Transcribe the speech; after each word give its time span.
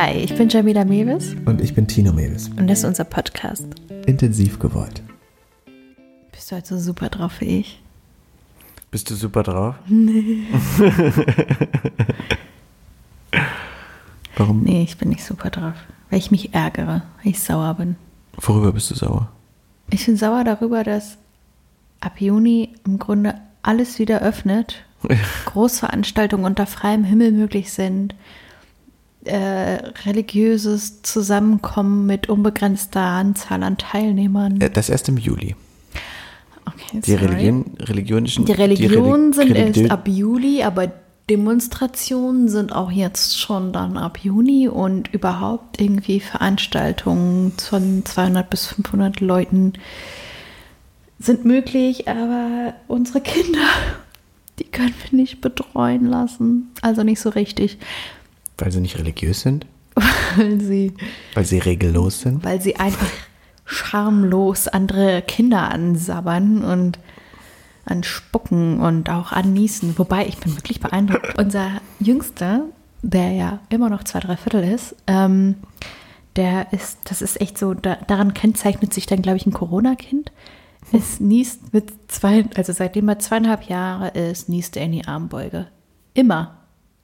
Hi, 0.00 0.12
ich 0.12 0.32
bin 0.36 0.48
Jamila 0.48 0.84
Mewis 0.84 1.34
Und 1.44 1.60
ich 1.60 1.74
bin 1.74 1.88
Tino 1.88 2.12
Mewis. 2.12 2.50
und 2.56 2.68
das 2.68 2.78
ist 2.78 2.84
unser 2.84 3.02
Podcast. 3.02 3.66
Intensiv 4.06 4.60
gewollt. 4.60 5.02
Bist 6.30 6.52
du 6.52 6.54
halt 6.54 6.68
so 6.68 6.78
super 6.78 7.08
drauf 7.08 7.40
wie 7.40 7.58
ich? 7.58 7.82
Bist 8.92 9.10
du 9.10 9.16
super 9.16 9.42
drauf? 9.42 9.74
Warum? 14.36 14.62
Nee, 14.62 14.84
ich 14.84 14.96
bin 14.98 15.08
nicht 15.08 15.24
super 15.24 15.50
drauf, 15.50 15.74
weil 16.10 16.20
ich 16.20 16.30
mich 16.30 16.54
ärgere, 16.54 17.02
weil 17.16 17.32
ich 17.32 17.40
sauer 17.40 17.74
bin. 17.74 17.96
Worüber 18.36 18.70
bist 18.70 18.92
du 18.92 18.94
sauer? 18.94 19.32
Ich 19.90 20.06
bin 20.06 20.16
sauer 20.16 20.44
darüber, 20.44 20.84
dass 20.84 21.18
ab 21.98 22.20
Juni 22.20 22.68
im 22.86 23.00
Grunde 23.00 23.34
alles 23.62 23.98
wieder 23.98 24.22
öffnet, 24.22 24.84
Großveranstaltungen 25.46 26.46
unter 26.46 26.66
freiem 26.66 27.02
Himmel 27.02 27.32
möglich 27.32 27.72
sind, 27.72 28.14
äh, 29.28 29.74
religiöses 30.06 31.02
Zusammenkommen 31.02 32.06
mit 32.06 32.28
unbegrenzter 32.28 33.00
Anzahl 33.00 33.62
an 33.62 33.76
Teilnehmern. 33.78 34.60
Äh, 34.60 34.70
Das 34.70 34.88
erst 34.88 35.08
im 35.08 35.16
Juli. 35.18 35.54
Okay, 36.66 37.00
Die. 37.04 37.14
Religion, 37.14 37.64
religionischen. 37.80 38.44
Die 38.44 38.52
Religionen 38.52 39.32
sind 39.32 39.50
Religi- 39.52 39.80
erst 39.82 39.90
ab 39.90 40.06
Juli, 40.08 40.62
aber 40.62 40.90
Demonstrationen 41.30 42.48
sind 42.48 42.72
auch 42.72 42.90
jetzt 42.90 43.38
schon 43.38 43.72
dann 43.72 43.96
ab 43.98 44.18
Juni 44.22 44.68
und 44.68 45.12
überhaupt 45.12 45.80
irgendwie 45.80 46.20
Veranstaltungen 46.20 47.52
von 47.58 48.02
200 48.04 48.48
bis 48.48 48.66
500 48.66 49.20
Leuten 49.20 49.74
sind 51.18 51.44
möglich, 51.44 52.08
aber 52.08 52.74
unsere 52.86 53.20
Kinder, 53.20 53.58
die 54.58 54.64
können 54.64 54.94
wir 55.10 55.18
nicht 55.18 55.40
betreuen 55.40 56.06
lassen. 56.06 56.70
Also 56.80 57.02
nicht 57.02 57.20
so 57.20 57.28
richtig, 57.30 57.78
Weil 58.58 58.70
sie 58.72 58.80
nicht 58.80 58.98
religiös 58.98 59.40
sind? 59.40 59.66
weil 60.36 60.60
sie, 60.60 60.94
Weil 61.34 61.44
sie 61.44 61.58
regellos 61.58 62.20
sind? 62.20 62.44
weil 62.44 62.60
sie 62.60 62.76
einfach 62.76 63.08
schamlos 63.64 64.68
andere 64.68 65.22
Kinder 65.22 65.70
ansabbern 65.70 66.62
und 66.64 66.98
anspucken 67.84 68.80
und 68.80 69.10
auch 69.10 69.32
anniesen. 69.32 69.98
Wobei, 69.98 70.26
ich 70.26 70.38
bin 70.38 70.56
wirklich 70.56 70.80
beeindruckt. 70.80 71.38
Unser 71.38 71.80
Jüngster, 71.98 72.64
der 73.02 73.32
ja 73.32 73.60
immer 73.70 73.88
noch 73.88 74.04
zwei, 74.04 74.20
drei 74.20 74.36
Viertel 74.36 74.62
ist, 74.64 74.94
ähm, 75.06 75.56
der 76.36 76.72
ist, 76.72 76.98
das 77.04 77.22
ist 77.22 77.40
echt 77.40 77.58
so, 77.58 77.74
da, 77.74 77.96
daran 78.06 78.34
kennzeichnet 78.34 78.92
sich 78.94 79.06
dann, 79.06 79.22
glaube 79.22 79.38
ich, 79.38 79.46
ein 79.46 79.52
Corona-Kind. 79.52 80.32
Es 80.92 81.18
niest 81.20 81.72
mit 81.74 81.92
zwei, 82.08 82.44
also 82.56 82.72
seitdem 82.72 83.08
er 83.08 83.18
zweieinhalb 83.18 83.64
Jahre 83.64 84.08
ist, 84.08 84.48
niest 84.48 84.76
er 84.76 84.84
in 84.84 84.92
die 84.92 85.06
Armbeuge. 85.06 85.66
Immer. 86.14 86.57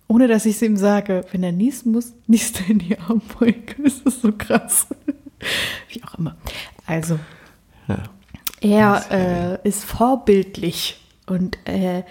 Ohne 0.06 0.28
dass 0.28 0.44
ich 0.46 0.56
es 0.56 0.62
ihm 0.62 0.76
sage. 0.76 1.24
Wenn 1.32 1.42
er 1.42 1.52
niesen 1.52 1.92
muss, 1.92 2.12
niest 2.26 2.60
er 2.60 2.70
in 2.70 2.78
die 2.80 2.98
Armbeuge. 2.98 3.74
Das 3.82 3.94
ist 4.00 4.22
so 4.22 4.32
krass. 4.32 4.86
Wie 5.88 6.02
auch 6.04 6.14
immer. 6.18 6.36
Also, 6.86 7.18
Ja. 7.88 8.02
er 8.60 9.60
äh, 9.62 9.68
ist 9.68 9.84
vorbildlich 9.84 11.00
und 11.26 11.58
äh, 11.66 12.02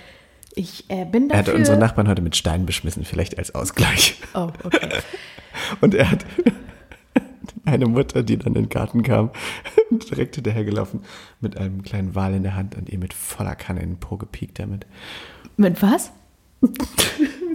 ich 0.56 0.86
äh, 0.90 1.06
bin 1.06 1.30
Er 1.32 1.40
hat 1.40 1.48
dafür. 1.48 1.60
unsere 1.60 1.78
Nachbarn 1.78 2.08
heute 2.08 2.22
mit 2.22 2.36
Steinen 2.36 2.66
beschmissen, 2.66 3.06
vielleicht 3.06 3.38
als 3.40 3.56
Ausgleich. 3.56 4.20
oh, 4.36 4.50
okay. 4.64 4.90
Und 5.82 5.94
er 5.96 6.10
hat 6.12 6.26
eine 7.66 7.86
Mutter, 7.88 8.24
die 8.24 8.38
dann 8.38 8.56
in 8.56 8.64
den 8.64 8.70
Garten 8.70 9.04
kam, 9.04 9.30
direkt 10.12 10.36
hinterhergelaufen 10.36 11.02
mit 11.42 11.58
einem 11.58 11.84
kleinen 11.84 12.14
Wal 12.16 12.34
in 12.34 12.44
der 12.44 12.56
Hand 12.56 12.76
und 12.76 12.90
ihr 12.90 12.98
mit 12.98 13.14
voller 13.14 13.56
Kanne 13.56 13.82
in 13.82 13.92
den 13.92 14.00
Po 14.00 14.18
gepiekt 14.18 14.58
damit. 14.60 14.86
Mit 15.58 15.82
was? 15.82 16.12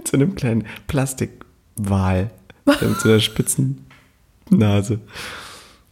So 0.09 0.17
einem 0.17 0.33
kleinen 0.33 0.65
Plastikwal. 0.87 2.31
der 2.65 2.87
Mit 2.87 2.99
so 2.99 3.09
einer 3.09 3.19
spitzen 3.19 3.85
Nase. 4.49 4.99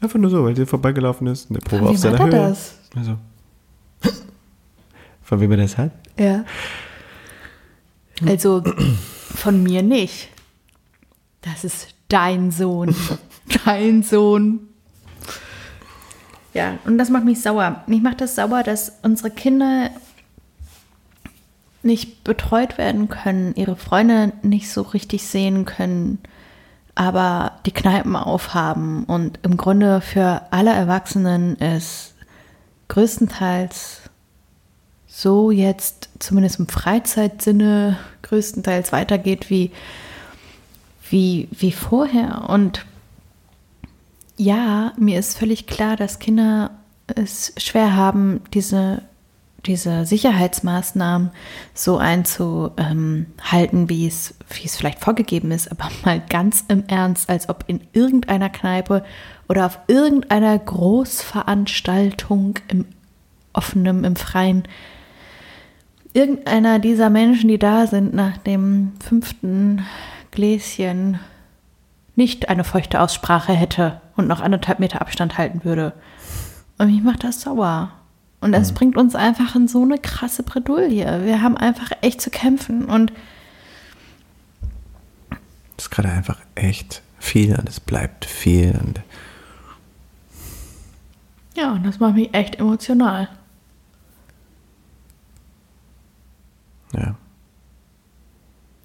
Einfach 0.01 0.17
nur 0.17 0.31
so, 0.31 0.43
weil 0.43 0.55
der 0.55 0.65
vorbeigelaufen 0.65 1.27
ist 1.27 1.49
und 1.49 1.55
der 1.55 1.69
Po 1.69 1.77
Von 1.77 1.87
auf 1.87 1.97
seiner 1.97 2.17
hat 2.17 2.25
Höhe. 2.25 2.31
das? 2.31 2.79
Also. 2.95 3.17
Von 5.21 5.39
wem 5.39 5.51
er 5.51 5.57
das 5.57 5.77
hat? 5.77 5.91
Ja. 6.17 6.45
Also 8.25 8.63
von 9.35 9.61
mir 9.61 9.83
nicht. 9.83 10.29
Das 11.41 11.63
ist 11.63 11.89
dein 12.07 12.51
Sohn. 12.51 12.95
dein 13.65 14.01
Sohn. 14.01 14.61
Ja, 16.55 16.79
und 16.85 16.97
das 16.97 17.11
macht 17.11 17.25
mich 17.25 17.39
sauer. 17.41 17.83
Mich 17.85 18.01
macht 18.01 18.21
das 18.21 18.33
sauer, 18.35 18.63
dass 18.63 18.93
unsere 19.03 19.29
Kinder 19.29 19.91
nicht 21.87 22.23
betreut 22.23 22.77
werden 22.77 23.09
können, 23.09 23.55
ihre 23.55 23.75
Freunde 23.75 24.33
nicht 24.43 24.71
so 24.71 24.83
richtig 24.83 25.25
sehen 25.25 25.65
können, 25.65 26.19
aber 26.93 27.53
die 27.65 27.71
Kneipen 27.71 28.15
aufhaben 28.15 29.03
und 29.05 29.39
im 29.43 29.57
Grunde 29.57 30.01
für 30.01 30.43
alle 30.51 30.71
Erwachsenen 30.71 31.59
es 31.59 32.13
größtenteils 32.87 34.01
so 35.07 35.49
jetzt 35.49 36.09
zumindest 36.19 36.59
im 36.59 36.67
Freizeitsinne 36.67 37.97
größtenteils 38.21 38.91
weitergeht 38.91 39.49
wie, 39.49 39.71
wie, 41.09 41.47
wie 41.51 41.71
vorher. 41.71 42.49
Und 42.49 42.85
ja, 44.37 44.93
mir 44.97 45.17
ist 45.17 45.37
völlig 45.37 45.65
klar, 45.65 45.95
dass 45.95 46.19
Kinder 46.19 46.71
es 47.07 47.53
schwer 47.57 47.95
haben, 47.95 48.41
diese, 48.53 49.01
diese 49.67 50.05
Sicherheitsmaßnahmen 50.05 51.31
so 51.73 51.97
einzuhalten, 51.97 53.89
wie 53.89 54.07
es, 54.07 54.35
wie 54.49 54.65
es 54.65 54.75
vielleicht 54.75 54.99
vorgegeben 54.99 55.51
ist, 55.51 55.71
aber 55.71 55.89
mal 56.05 56.19
ganz 56.19 56.65
im 56.67 56.85
Ernst, 56.87 57.29
als 57.29 57.49
ob 57.49 57.63
in 57.67 57.81
irgendeiner 57.93 58.49
Kneipe 58.49 59.03
oder 59.47 59.65
auf 59.65 59.79
irgendeiner 59.87 60.57
Großveranstaltung 60.57 62.59
im 62.67 62.85
offenen, 63.53 64.03
im 64.03 64.15
freien 64.15 64.63
irgendeiner 66.13 66.79
dieser 66.79 67.09
Menschen, 67.09 67.47
die 67.47 67.59
da 67.59 67.85
sind, 67.85 68.13
nach 68.13 68.37
dem 68.37 68.93
fünften 68.99 69.85
Gläschen 70.31 71.19
nicht 72.15 72.49
eine 72.49 72.63
feuchte 72.63 72.99
Aussprache 72.99 73.53
hätte 73.53 74.01
und 74.15 74.27
noch 74.27 74.41
anderthalb 74.41 74.79
Meter 74.79 75.01
Abstand 75.01 75.37
halten 75.37 75.63
würde. 75.63 75.93
Und 76.79 76.87
mich 76.87 77.03
macht 77.03 77.23
das 77.23 77.41
sauer. 77.41 77.91
Und 78.39 78.51
das 78.51 78.73
bringt 78.73 78.97
uns 78.97 79.15
einfach 79.15 79.55
in 79.55 79.67
so 79.67 79.81
eine 79.81 79.97
krasse 79.97 80.43
Bredouille. 80.43 81.25
Wir 81.25 81.41
haben 81.41 81.57
einfach 81.57 81.91
echt 82.01 82.21
zu 82.21 82.29
kämpfen. 82.29 82.85
Und 82.85 83.11
Das 85.75 85.85
ist 85.85 85.89
gerade 85.89 86.09
einfach 86.09 86.39
echt 86.55 87.01
viel 87.19 87.55
und 87.57 87.67
es 87.67 87.79
bleibt 87.79 88.25
viel 88.25 88.77
und 88.79 89.01
ja, 91.55 91.71
und 91.71 91.83
das 91.87 91.99
macht 91.99 92.13
mich 92.13 92.35
echt 92.35 92.59
emotional. 92.59 93.29
ja. 96.93 97.15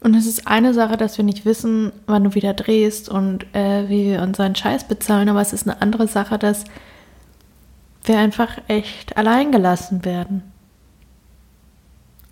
Und 0.01 0.15
es 0.17 0.27
ist 0.27 0.49
eine 0.49 0.75
Sache, 0.75 0.97
dass 0.97 1.17
wir 1.17 1.25
nicht 1.25 1.45
wissen, 1.45 1.93
wann 2.07 2.25
du 2.25 2.35
wieder 2.35 2.55
drehst 2.55 3.09
und 3.09 3.47
äh, 3.55 3.89
wie 3.89 4.07
wir 4.07 4.23
unseren 4.23 4.57
Scheiß 4.57 4.89
bezahlen, 4.89 5.29
aber 5.29 5.41
es 5.41 5.53
ist 5.53 5.69
eine 5.69 5.81
andere 5.81 6.09
Sache, 6.09 6.39
dass 6.39 6.65
wir 8.05 8.19
einfach 8.19 8.59
echt 8.69 9.17
allein 9.17 9.53
gelassen 9.53 10.05
werden. 10.05 10.43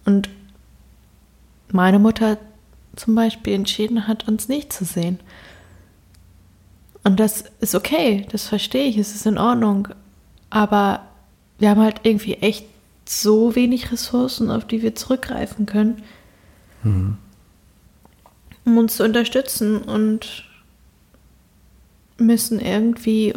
Und 0.05 0.29
meine 1.73 1.99
Mutter 1.99 2.39
zum 2.97 3.15
Beispiel 3.15 3.55
entschieden 3.55 4.09
hat, 4.09 4.27
uns 4.27 4.49
nicht 4.49 4.73
zu 4.73 4.85
sehen. 4.85 5.21
Und 7.05 7.21
das 7.21 7.45
ist 7.61 7.75
okay, 7.75 8.27
das 8.31 8.49
verstehe 8.49 8.87
ich, 8.87 8.99
es 8.99 9.15
ist 9.15 9.27
in 9.27 9.39
Ordnung. 9.39 9.89
Aber 10.51 11.07
wir 11.59 11.71
haben 11.71 11.81
halt 11.81 12.01
irgendwie 12.03 12.35
echt 12.35 12.67
so 13.07 13.55
wenig 13.55 13.93
Ressourcen, 13.93 14.51
auf 14.51 14.67
die 14.67 14.83
wir 14.83 14.95
zurückgreifen 14.95 15.67
können 15.67 16.03
um 18.65 18.79
uns 18.79 18.97
zu 18.97 19.05
unterstützen 19.05 19.79
und 19.79 20.45
müssen 22.19 22.61
irgendwie 22.61 23.35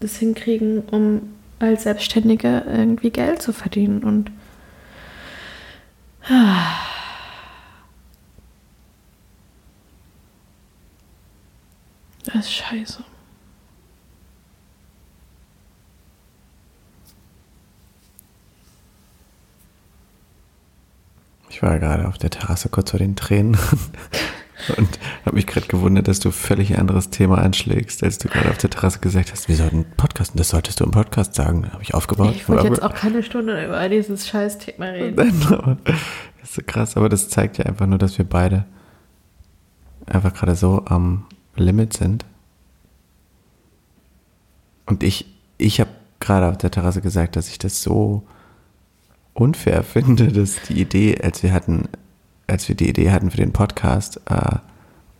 das 0.00 0.16
hinkriegen, 0.16 0.80
um 0.90 1.34
als 1.62 1.84
Selbstständige 1.84 2.64
irgendwie 2.66 3.10
Geld 3.10 3.40
zu 3.40 3.52
verdienen 3.52 4.02
und 4.02 4.30
das 12.24 12.46
ist 12.46 12.52
scheiße. 12.52 13.04
Ich 21.50 21.62
war 21.62 21.78
gerade 21.78 22.08
auf 22.08 22.18
der 22.18 22.30
Terrasse 22.30 22.68
kurz 22.70 22.90
vor 22.90 22.98
den 22.98 23.14
Tränen 23.14 23.56
und 24.76 24.98
habe 25.24 25.36
mich 25.36 25.46
gerade 25.46 25.66
gewundert, 25.66 26.08
dass 26.08 26.20
du 26.20 26.30
völlig 26.30 26.72
ein 26.72 26.80
anderes 26.80 27.10
Thema 27.10 27.38
anschlägst, 27.38 28.02
als 28.02 28.18
du 28.18 28.28
gerade 28.28 28.50
auf 28.50 28.58
der 28.58 28.70
Terrasse 28.70 29.00
gesagt 29.00 29.32
hast, 29.32 29.48
wir 29.48 29.56
sollten 29.56 29.84
podcasten, 29.96 30.38
das 30.38 30.50
solltest 30.50 30.80
du 30.80 30.84
im 30.84 30.90
Podcast 30.90 31.34
sagen. 31.34 31.70
Habe 31.72 31.82
ich 31.82 31.94
aufgebaut. 31.94 32.34
Ich 32.34 32.48
wollte 32.48 32.68
jetzt 32.68 32.82
auch 32.82 32.94
keine 32.94 33.22
Stunde 33.22 33.64
über 33.64 33.88
dieses 33.88 34.28
Scheißthema 34.28 34.86
reden. 34.86 35.16
Nein, 35.16 35.52
aber 35.52 35.76
das 35.84 35.96
ist 36.42 36.54
so 36.54 36.62
krass, 36.66 36.96
aber 36.96 37.08
das 37.08 37.28
zeigt 37.28 37.58
ja 37.58 37.66
einfach 37.66 37.86
nur, 37.86 37.98
dass 37.98 38.18
wir 38.18 38.24
beide 38.24 38.64
einfach 40.06 40.34
gerade 40.34 40.54
so 40.54 40.82
am 40.86 41.26
Limit 41.56 41.92
sind. 41.92 42.24
Und 44.86 45.02
ich, 45.02 45.26
ich 45.58 45.80
habe 45.80 45.90
gerade 46.20 46.48
auf 46.48 46.58
der 46.58 46.70
Terrasse 46.70 47.00
gesagt, 47.00 47.36
dass 47.36 47.48
ich 47.48 47.58
das 47.58 47.82
so 47.82 48.22
unfair 49.34 49.82
finde, 49.82 50.28
dass 50.28 50.62
die 50.62 50.80
Idee, 50.80 51.20
als 51.20 51.42
wir 51.42 51.52
hatten, 51.52 51.88
als 52.46 52.68
wir 52.68 52.74
die 52.74 52.88
Idee 52.88 53.10
hatten 53.10 53.30
für 53.30 53.36
den 53.36 53.52
Podcast, 53.52 54.20
äh, 54.26 54.56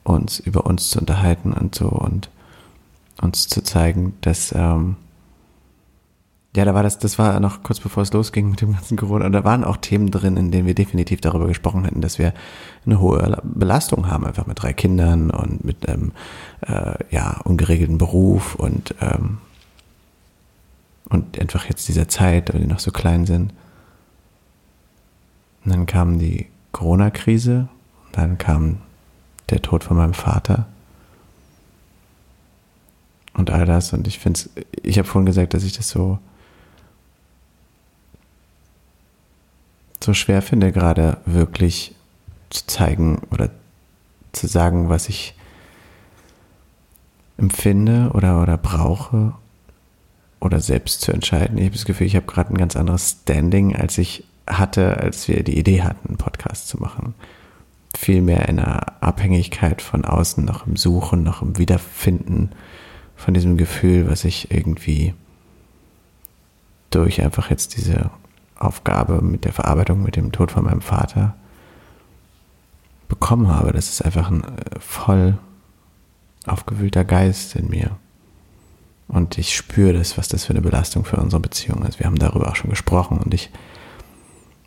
uns 0.05 0.41
über 0.41 0.67
uns 0.67 0.91
zu 0.91 0.99
unterhalten 0.99 1.53
und 1.53 1.75
so 1.75 1.89
und 1.89 2.31
uns 3.21 3.49
zu 3.49 3.63
zeigen, 3.63 4.15
dass 4.21 4.53
ähm, 4.53 4.97
ja, 6.55 6.67
da 6.67 6.75
war 6.75 6.83
das, 6.83 6.99
das 6.99 7.19
war 7.19 7.41
noch 7.41 7.63
kurz 7.63 7.81
bevor 7.81 8.03
es 8.03 8.13
losging 8.13 8.51
mit 8.51 8.61
dem 8.61 8.75
ganzen 8.75 8.99
Corona. 8.99 9.25
Und 9.25 9.33
da 9.33 9.43
waren 9.43 9.65
auch 9.65 9.79
Themen 9.79 10.11
drin, 10.11 10.37
in 10.37 10.51
denen 10.51 10.67
wir 10.67 10.75
definitiv 10.75 11.23
darüber 11.23 11.47
gesprochen 11.47 11.85
hätten, 11.85 12.03
dass 12.03 12.19
wir 12.19 12.35
eine 12.85 13.01
hohe 13.01 13.41
Belastung 13.43 14.11
haben, 14.11 14.27
einfach 14.27 14.47
mit 14.47 14.63
drei 14.63 14.75
Kindern 14.75 15.31
und 15.31 15.65
mit 15.65 15.89
einem 15.89 16.13
äh, 16.61 16.97
ja, 17.11 17.41
ungeregelten 17.45 17.97
Beruf 17.97 18.55
und, 18.57 18.95
ähm, 19.01 19.39
und 21.09 21.41
einfach 21.41 21.65
jetzt 21.67 21.89
dieser 21.89 22.09
Zeit, 22.09 22.53
weil 22.53 22.61
die 22.61 22.67
noch 22.67 22.81
so 22.81 22.91
klein 22.91 23.25
sind. 23.25 23.55
Und 25.65 25.73
dann 25.73 25.87
kam 25.87 26.19
die 26.19 26.49
Corona-Krise, 26.73 27.69
dann 28.13 28.39
kam 28.39 28.79
der 29.51 29.63
Tod 29.63 29.85
von 29.85 29.97
meinem 29.97 30.15
Vater 30.15 30.67
und 33.35 33.51
all 33.51 33.67
das. 33.67 33.93
Und 33.93 34.07
ich 34.07 34.19
finde 34.19 34.41
ich 34.83 34.99
habe 34.99 35.09
vorhin 35.09 35.27
gesagt, 35.27 35.55
dass 35.55 35.65
ich 35.65 35.73
das 35.73 35.89
so 35.89 36.19
so 40.03 40.15
schwer 40.15 40.43
finde, 40.43 40.73
gerade 40.73 41.19
wirklich 41.27 41.95
zu 42.51 42.67
zeigen 42.67 43.23
oder 43.31 43.51
zu 44.33 44.47
sagen, 44.47 44.89
was 44.89 45.09
ich 45.09 45.35
empfinde 47.37 48.11
oder, 48.15 48.43
oder 48.43 48.57
brauche 48.57 49.35
oder 50.41 50.61
selbst 50.61 51.01
zu 51.03 51.13
entscheiden. 51.13 51.59
Ich 51.59 51.65
habe 51.65 51.77
das 51.77 51.85
Gefühl, 51.85 52.07
ich 52.07 52.17
habe 52.17 52.27
gerade 52.27 52.53
ein 52.53 52.59
ganz 52.59 52.77
anderes 52.77 53.19
Standing, 53.23 53.77
als 53.77 53.99
ich 53.99 54.25
hatte, 54.47 54.99
als 54.99 55.29
wir 55.29 55.43
die 55.43 55.59
Idee 55.59 55.83
hatten, 55.83 56.09
einen 56.09 56.19
Podcast 56.19 56.69
zu 56.69 56.79
machen. 56.79 57.15
Viel 57.97 58.23
mehr 58.23 58.49
in 58.49 58.59
einer 58.59 59.03
Abhängigkeit 59.03 59.83
von 59.83 60.05
außen, 60.05 60.45
noch 60.45 60.67
im 60.67 60.77
Suchen, 60.77 61.23
noch 61.23 61.43
im 61.43 61.59
Wiederfinden 61.59 62.51
von 63.17 63.35
diesem 63.35 63.57
Gefühl, 63.57 64.09
was 64.11 64.25
ich 64.25 64.51
irgendwie 64.51 65.15
durch 66.91 67.23
einfach 67.23 67.51
jetzt 67.51 67.77
diese 67.77 68.11
Aufgabe 68.57 69.23
mit 69.23 69.45
der 69.45 69.53
Verarbeitung, 69.53 70.03
mit 70.03 70.17
dem 70.17 70.33
Tod 70.33 70.51
von 70.51 70.65
meinem 70.65 70.83
Vater 70.83 71.35
bekommen 73.09 73.49
habe. 73.49 73.73
Das 73.73 73.89
ist 73.89 74.05
einfach 74.05 74.31
ein 74.31 74.43
äh, 74.43 74.79
voll 74.79 75.39
aufgewühlter 76.47 77.05
Geist 77.05 77.57
in 77.57 77.69
mir. 77.69 77.97
Und 79.09 79.37
ich 79.37 79.55
spüre 79.55 79.93
das, 79.93 80.17
was 80.17 80.29
das 80.29 80.47
für 80.47 80.53
eine 80.53 80.63
Belastung 80.63 81.05
für 81.05 81.17
unsere 81.19 81.41
Beziehung 81.41 81.85
ist. 81.85 81.99
Wir 81.99 82.07
haben 82.07 82.19
darüber 82.19 82.49
auch 82.49 82.57
schon 82.57 82.71
gesprochen 82.71 83.19
und 83.19 83.35
ich, 83.35 83.51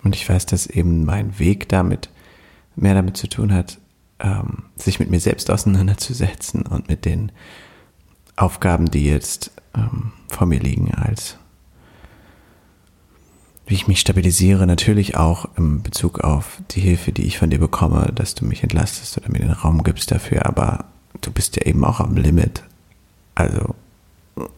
und 0.05 0.15
ich 0.15 0.27
weiß, 0.29 0.45
dass 0.45 0.67
eben 0.67 1.03
mein 1.03 1.37
Weg 1.39 1.67
damit 1.67 2.09
mehr 2.77 2.93
damit 2.93 3.17
zu 3.17 3.27
tun 3.27 3.53
hat, 3.53 3.79
ähm, 4.19 4.63
sich 4.77 4.99
mit 4.99 5.09
mir 5.09 5.19
selbst 5.19 5.51
auseinanderzusetzen 5.51 6.61
und 6.61 6.87
mit 6.87 7.03
den 7.03 7.31
Aufgaben, 8.37 8.89
die 8.89 9.05
jetzt 9.05 9.51
ähm, 9.75 10.13
vor 10.29 10.47
mir 10.47 10.59
liegen 10.59 10.93
als 10.93 11.37
wie 13.67 13.73
ich 13.73 13.87
mich 13.87 13.99
stabilisiere, 13.99 14.67
natürlich 14.67 15.17
auch 15.17 15.47
im 15.57 15.81
Bezug 15.81 16.19
auf 16.19 16.61
die 16.69 16.81
Hilfe, 16.81 17.11
die 17.11 17.23
ich 17.23 17.39
von 17.39 17.49
dir 17.49 17.57
bekomme, 17.57 18.11
dass 18.13 18.35
du 18.35 18.45
mich 18.45 18.61
entlastest 18.61 19.17
oder 19.17 19.31
mir 19.31 19.39
den 19.39 19.49
Raum 19.49 19.81
gibst 19.81 20.11
dafür, 20.11 20.45
aber 20.45 20.85
du 21.21 21.31
bist 21.31 21.55
ja 21.55 21.63
eben 21.63 21.83
auch 21.83 21.99
am 21.99 22.15
Limit. 22.15 22.63
Also 23.33 23.73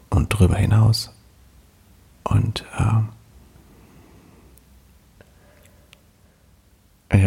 und 0.10 0.28
drüber 0.30 0.56
hinaus. 0.56 1.12
Und 2.24 2.66
äh, 2.78 3.02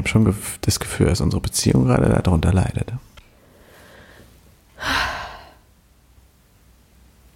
habe 0.01 0.09
schon 0.09 0.37
das 0.63 0.81
Gefühl, 0.81 1.07
dass 1.07 1.21
unsere 1.21 1.41
Beziehung 1.41 1.85
gerade 1.87 2.21
darunter 2.23 2.53
leidet. 2.53 2.93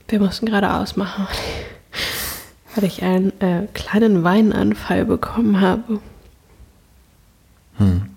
Wir 0.08 0.20
mussten 0.20 0.46
gerade 0.46 0.72
ausmachen 0.74 1.26
weil 2.74 2.84
ich 2.84 3.02
einen 3.02 3.38
äh, 3.40 3.66
kleinen 3.72 4.24
Weinanfall 4.24 5.04
bekommen 5.04 5.60
habe. 5.60 6.00
Hm. 7.78 8.08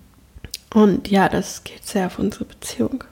Und 0.73 1.09
ja, 1.09 1.29
das 1.29 1.63
geht 1.63 1.85
sehr 1.85 2.07
auf 2.07 2.19
unsere 2.19 2.45
Beziehung. 2.45 3.03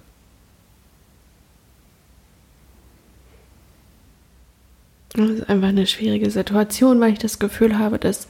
Das 5.10 5.30
ist 5.30 5.50
einfach 5.50 5.70
eine 5.70 5.88
schwierige 5.88 6.30
Situation, 6.30 7.00
weil 7.00 7.14
ich 7.14 7.20
das 7.20 7.40
Gefühl 7.40 7.78
habe, 7.78 8.00
dass 8.00 8.28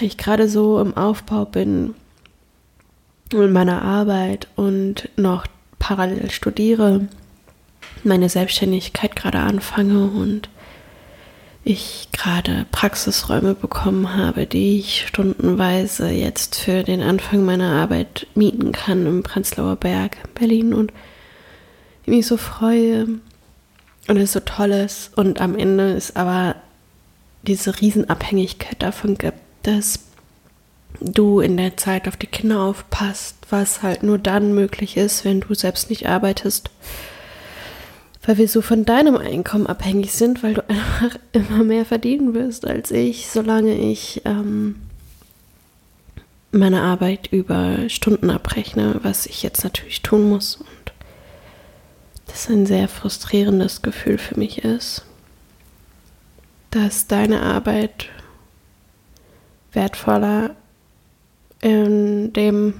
ich 0.00 0.16
gerade 0.16 0.48
so 0.48 0.80
im 0.80 0.96
Aufbau 0.96 1.44
bin 1.44 1.94
in 3.32 3.52
meiner 3.52 3.82
Arbeit 3.82 4.48
und 4.56 5.08
noch 5.16 5.46
parallel 5.78 6.30
studiere, 6.30 7.08
meine 8.02 8.28
Selbstständigkeit 8.28 9.14
gerade 9.14 9.38
anfange 9.38 10.04
und 10.04 10.48
ich 11.62 12.08
gerade 12.12 12.66
Praxisräume 12.72 13.54
bekommen 13.54 14.16
habe, 14.16 14.46
die 14.46 14.78
ich 14.78 15.06
stundenweise 15.06 16.08
jetzt 16.08 16.56
für 16.56 16.82
den 16.82 17.02
Anfang 17.02 17.44
meiner 17.44 17.72
Arbeit 17.72 18.26
mieten 18.34 18.72
kann 18.72 19.06
im 19.06 19.22
Prenzlauer 19.22 19.76
Berg 19.76 20.16
in 20.24 20.34
Berlin 20.34 20.74
und 20.74 20.92
ich 22.02 22.08
mich 22.08 22.26
so 22.26 22.38
freue 22.38 23.06
und 24.08 24.16
es 24.16 24.32
so 24.32 24.40
toll 24.40 24.70
ist. 24.70 25.16
Und 25.16 25.40
am 25.40 25.56
Ende 25.56 25.92
ist 25.92 26.16
aber 26.16 26.56
diese 27.42 27.80
Riesenabhängigkeit 27.80 28.82
davon 28.82 29.16
gibt, 29.16 29.38
dass 29.62 30.00
du 31.00 31.40
in 31.40 31.56
der 31.56 31.76
Zeit 31.76 32.08
auf 32.08 32.16
die 32.16 32.26
Kinder 32.26 32.60
aufpasst, 32.60 33.36
was 33.48 33.82
halt 33.82 34.02
nur 34.02 34.18
dann 34.18 34.54
möglich 34.54 34.96
ist, 34.96 35.24
wenn 35.24 35.40
du 35.40 35.54
selbst 35.54 35.90
nicht 35.90 36.08
arbeitest 36.08 36.70
weil 38.26 38.38
wir 38.38 38.48
so 38.48 38.60
von 38.60 38.84
deinem 38.84 39.16
Einkommen 39.16 39.66
abhängig 39.66 40.12
sind, 40.12 40.42
weil 40.42 40.54
du 40.54 40.62
einfach 40.68 41.18
immer 41.32 41.64
mehr 41.64 41.84
verdienen 41.84 42.34
wirst 42.34 42.66
als 42.66 42.90
ich, 42.90 43.28
solange 43.28 43.74
ich 43.76 44.22
ähm, 44.24 44.76
meine 46.52 46.82
Arbeit 46.82 47.28
über 47.32 47.88
Stunden 47.88 48.30
abrechne, 48.30 49.00
was 49.02 49.26
ich 49.26 49.42
jetzt 49.42 49.64
natürlich 49.64 50.02
tun 50.02 50.28
muss. 50.28 50.56
Und 50.56 50.92
das 52.26 52.48
ein 52.48 52.66
sehr 52.66 52.88
frustrierendes 52.88 53.82
Gefühl 53.82 54.18
für 54.18 54.38
mich 54.38 54.64
ist, 54.64 55.04
dass 56.70 57.06
deine 57.06 57.42
Arbeit 57.42 58.06
wertvoller 59.72 60.56
in 61.60 62.32
dem 62.32 62.74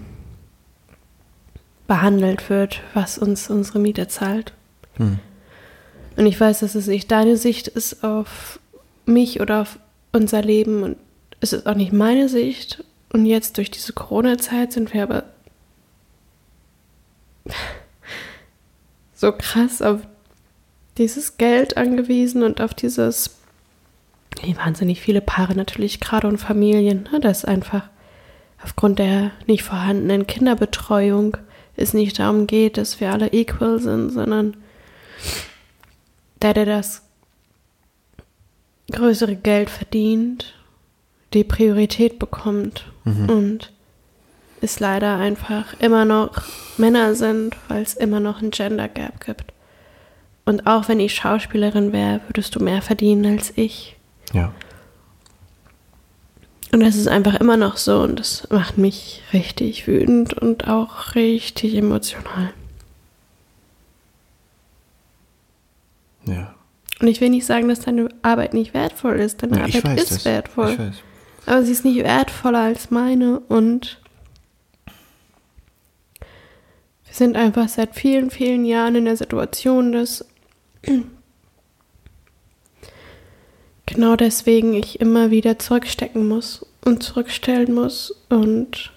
behandelt 1.86 2.48
wird, 2.48 2.80
was 2.94 3.18
uns 3.18 3.50
unsere 3.50 3.78
Miete 3.78 4.08
zahlt. 4.08 4.52
Hm. 4.96 5.18
Und 6.16 6.26
ich 6.26 6.38
weiß, 6.38 6.60
dass 6.60 6.74
es 6.74 6.86
nicht 6.86 7.10
deine 7.10 7.36
Sicht 7.36 7.68
ist 7.68 8.04
auf 8.04 8.60
mich 9.06 9.40
oder 9.40 9.62
auf 9.62 9.78
unser 10.12 10.42
Leben 10.42 10.82
und 10.82 10.96
es 11.40 11.52
ist 11.52 11.66
auch 11.66 11.74
nicht 11.74 11.92
meine 11.92 12.28
Sicht. 12.28 12.84
Und 13.12 13.26
jetzt 13.26 13.56
durch 13.56 13.70
diese 13.70 13.92
Corona-Zeit 13.92 14.72
sind 14.72 14.94
wir 14.94 15.02
aber 15.02 15.24
so 19.14 19.32
krass 19.32 19.82
auf 19.82 20.00
dieses 20.96 21.38
Geld 21.38 21.76
angewiesen 21.76 22.42
und 22.42 22.60
auf 22.60 22.74
dieses, 22.74 23.39
wie 24.42 24.56
wahnsinnig 24.56 25.00
viele 25.00 25.20
Paare 25.20 25.54
natürlich 25.54 26.00
gerade 26.00 26.26
und 26.26 26.38
Familien, 26.38 27.08
ne, 27.12 27.20
das 27.20 27.44
einfach 27.44 27.88
aufgrund 28.62 28.98
der 28.98 29.30
nicht 29.46 29.62
vorhandenen 29.62 30.26
Kinderbetreuung 30.26 31.36
es 31.76 31.94
nicht 31.94 32.18
darum 32.18 32.46
geht, 32.46 32.76
dass 32.76 33.00
wir 33.00 33.10
alle 33.10 33.32
equal 33.32 33.78
sind, 33.78 34.10
sondern 34.10 34.56
der, 36.42 36.54
der 36.54 36.66
das 36.66 37.02
größere 38.92 39.36
Geld 39.36 39.70
verdient, 39.70 40.54
die 41.32 41.44
Priorität 41.44 42.18
bekommt 42.18 42.86
mhm. 43.04 43.30
und 43.30 43.72
es 44.60 44.80
leider 44.80 45.16
einfach 45.16 45.78
immer 45.80 46.04
noch 46.04 46.42
Männer 46.76 47.14
sind, 47.14 47.56
weil 47.68 47.82
es 47.82 47.94
immer 47.94 48.20
noch 48.20 48.42
ein 48.42 48.50
Gender 48.50 48.88
Gap 48.88 49.24
gibt. 49.24 49.52
Und 50.44 50.66
auch 50.66 50.88
wenn 50.88 51.00
ich 51.00 51.14
Schauspielerin 51.14 51.92
wäre, 51.92 52.20
würdest 52.26 52.54
du 52.54 52.60
mehr 52.60 52.82
verdienen 52.82 53.38
als 53.38 53.52
ich. 53.56 53.96
Ja. 54.32 54.52
Und 56.72 56.80
das 56.80 56.94
ist 56.94 57.08
einfach 57.08 57.34
immer 57.40 57.56
noch 57.56 57.76
so 57.76 58.00
und 58.02 58.20
das 58.20 58.48
macht 58.50 58.78
mich 58.78 59.22
richtig 59.32 59.88
wütend 59.88 60.34
und 60.34 60.68
auch 60.68 61.16
richtig 61.16 61.74
emotional. 61.74 62.52
Ja. 66.26 66.54
Und 67.00 67.08
ich 67.08 67.20
will 67.20 67.30
nicht 67.30 67.46
sagen, 67.46 67.68
dass 67.68 67.80
deine 67.80 68.08
Arbeit 68.22 68.54
nicht 68.54 68.74
wertvoll 68.74 69.18
ist. 69.18 69.42
Deine 69.42 69.58
ja, 69.58 69.64
Arbeit 69.64 69.84
weiß, 69.84 70.02
ist 70.02 70.10
das. 70.12 70.24
wertvoll. 70.24 70.92
Aber 71.46 71.62
sie 71.64 71.72
ist 71.72 71.84
nicht 71.84 72.04
wertvoller 72.04 72.60
als 72.60 72.90
meine 72.90 73.40
und 73.40 73.98
wir 77.06 77.14
sind 77.14 77.36
einfach 77.36 77.68
seit 77.68 77.96
vielen, 77.96 78.30
vielen 78.30 78.64
Jahren 78.64 78.94
in 78.94 79.06
der 79.06 79.16
Situation, 79.16 79.90
dass 79.90 80.24
genau 83.90 84.14
deswegen 84.14 84.74
ich 84.74 85.00
immer 85.00 85.30
wieder 85.30 85.58
zurückstecken 85.58 86.28
muss 86.28 86.64
und 86.84 87.02
zurückstellen 87.02 87.74
muss 87.74 88.14
und 88.28 88.92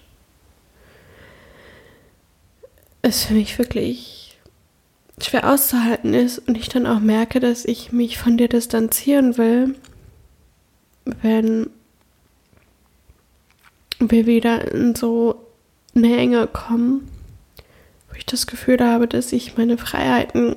es 3.02 3.24
für 3.24 3.34
mich 3.34 3.58
wirklich 3.58 4.38
schwer 5.20 5.50
auszuhalten 5.50 6.14
ist 6.14 6.38
und 6.38 6.56
ich 6.56 6.68
dann 6.68 6.86
auch 6.86 7.00
merke, 7.00 7.40
dass 7.40 7.64
ich 7.64 7.92
mich 7.92 8.18
von 8.18 8.36
dir 8.36 8.48
distanzieren 8.48 9.36
will, 9.36 9.74
wenn 11.04 11.68
wir 13.98 14.26
wieder 14.26 14.72
in 14.72 14.94
so 14.94 15.44
eine 15.94 16.16
Enge 16.16 16.46
kommen, 16.46 17.08
wo 18.08 18.16
ich 18.16 18.26
das 18.26 18.46
Gefühl 18.46 18.78
habe, 18.80 19.08
dass 19.08 19.32
ich 19.32 19.56
meine 19.56 19.76
Freiheiten 19.76 20.56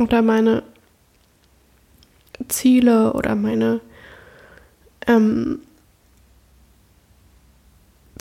oder 0.00 0.22
meine 0.22 0.62
Ziele 2.48 3.12
oder 3.12 3.34
meine 3.34 3.80
ähm, 5.06 5.60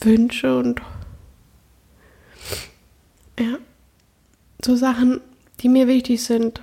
Wünsche 0.01 0.57
und 0.57 0.81
ja, 3.39 3.57
so 4.63 4.75
Sachen, 4.75 5.21
die 5.59 5.69
mir 5.69 5.87
wichtig 5.87 6.23
sind, 6.23 6.61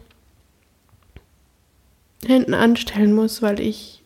hinten 2.24 2.54
anstellen 2.54 3.14
muss, 3.14 3.42
weil 3.42 3.60
ich 3.60 4.02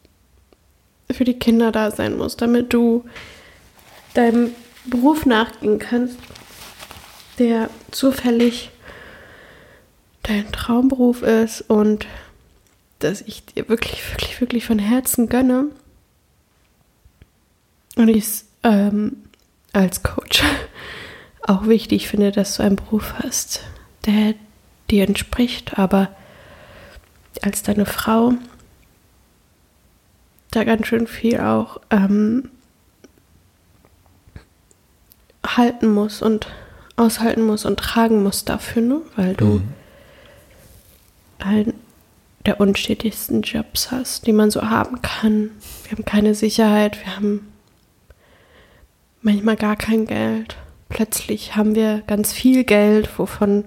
für 1.10 1.24
die 1.24 1.38
Kinder 1.38 1.72
da 1.72 1.90
sein 1.90 2.16
muss, 2.16 2.36
damit 2.36 2.72
du 2.72 3.04
deinem 4.14 4.54
Beruf 4.84 5.26
nachgehen 5.26 5.78
kannst, 5.78 6.18
der 7.38 7.70
zufällig 7.90 8.70
dein 10.22 10.50
Traumberuf 10.52 11.22
ist 11.22 11.62
und 11.62 12.06
dass 13.02 13.20
ich 13.20 13.44
dir 13.44 13.68
wirklich, 13.68 14.08
wirklich, 14.10 14.40
wirklich 14.40 14.64
von 14.64 14.78
Herzen 14.78 15.28
gönne. 15.28 15.66
Und 17.96 18.08
ich 18.08 18.24
es 18.24 18.44
ähm, 18.62 19.16
als 19.72 20.02
Coach 20.02 20.42
auch 21.42 21.66
wichtig 21.66 22.08
finde, 22.08 22.32
dass 22.32 22.56
du 22.56 22.62
einen 22.62 22.76
Beruf 22.76 23.14
hast, 23.22 23.60
der 24.06 24.34
dir 24.90 25.06
entspricht, 25.06 25.78
aber 25.78 26.14
als 27.42 27.62
deine 27.62 27.86
Frau 27.86 28.34
da 30.50 30.64
ganz 30.64 30.86
schön 30.86 31.06
viel 31.06 31.40
auch 31.40 31.80
ähm, 31.90 32.50
halten 35.44 35.88
muss 35.88 36.22
und 36.22 36.46
aushalten 36.96 37.42
muss 37.42 37.64
und 37.64 37.78
tragen 37.78 38.22
muss 38.22 38.44
dafür, 38.44 38.82
ne? 38.82 39.00
weil 39.16 39.34
du 39.34 39.46
mhm. 39.46 39.68
einen 41.38 41.81
der 42.46 42.60
unstetigsten 42.60 43.42
Jobs 43.42 43.90
hast, 43.90 44.26
die 44.26 44.32
man 44.32 44.50
so 44.50 44.62
haben 44.62 45.00
kann. 45.02 45.50
Wir 45.84 45.92
haben 45.92 46.04
keine 46.04 46.34
Sicherheit, 46.34 46.98
wir 47.04 47.16
haben 47.16 47.52
manchmal 49.20 49.56
gar 49.56 49.76
kein 49.76 50.06
Geld. 50.06 50.56
Plötzlich 50.88 51.56
haben 51.56 51.74
wir 51.74 52.02
ganz 52.06 52.32
viel 52.32 52.64
Geld, 52.64 53.18
wovon 53.18 53.64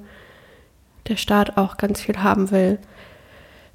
der 1.07 1.17
Staat 1.17 1.57
auch 1.57 1.77
ganz 1.77 2.01
viel 2.01 2.17
haben 2.17 2.51
will, 2.51 2.79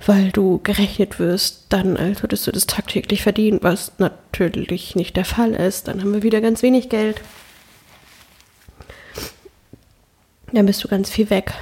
weil 0.05 0.31
du 0.31 0.61
gerechnet 0.63 1.19
wirst, 1.19 1.67
dann 1.71 1.97
als 1.97 2.23
würdest 2.23 2.47
du 2.47 2.53
das 2.53 2.67
tagtäglich 2.67 3.23
verdienen, 3.23 3.61
was 3.63 3.93
natürlich 3.99 4.97
nicht 4.97 5.17
der 5.17 5.25
Fall 5.25 5.55
ist. 5.55 5.89
Dann 5.89 6.01
haben 6.01 6.13
wir 6.13 6.23
wieder 6.23 6.41
ganz 6.41 6.63
wenig 6.63 6.89
Geld. 6.89 7.21
Dann 10.53 10.67
bist 10.67 10.83
du 10.83 10.89
ganz 10.89 11.11
viel 11.11 11.31
weg. 11.31 11.53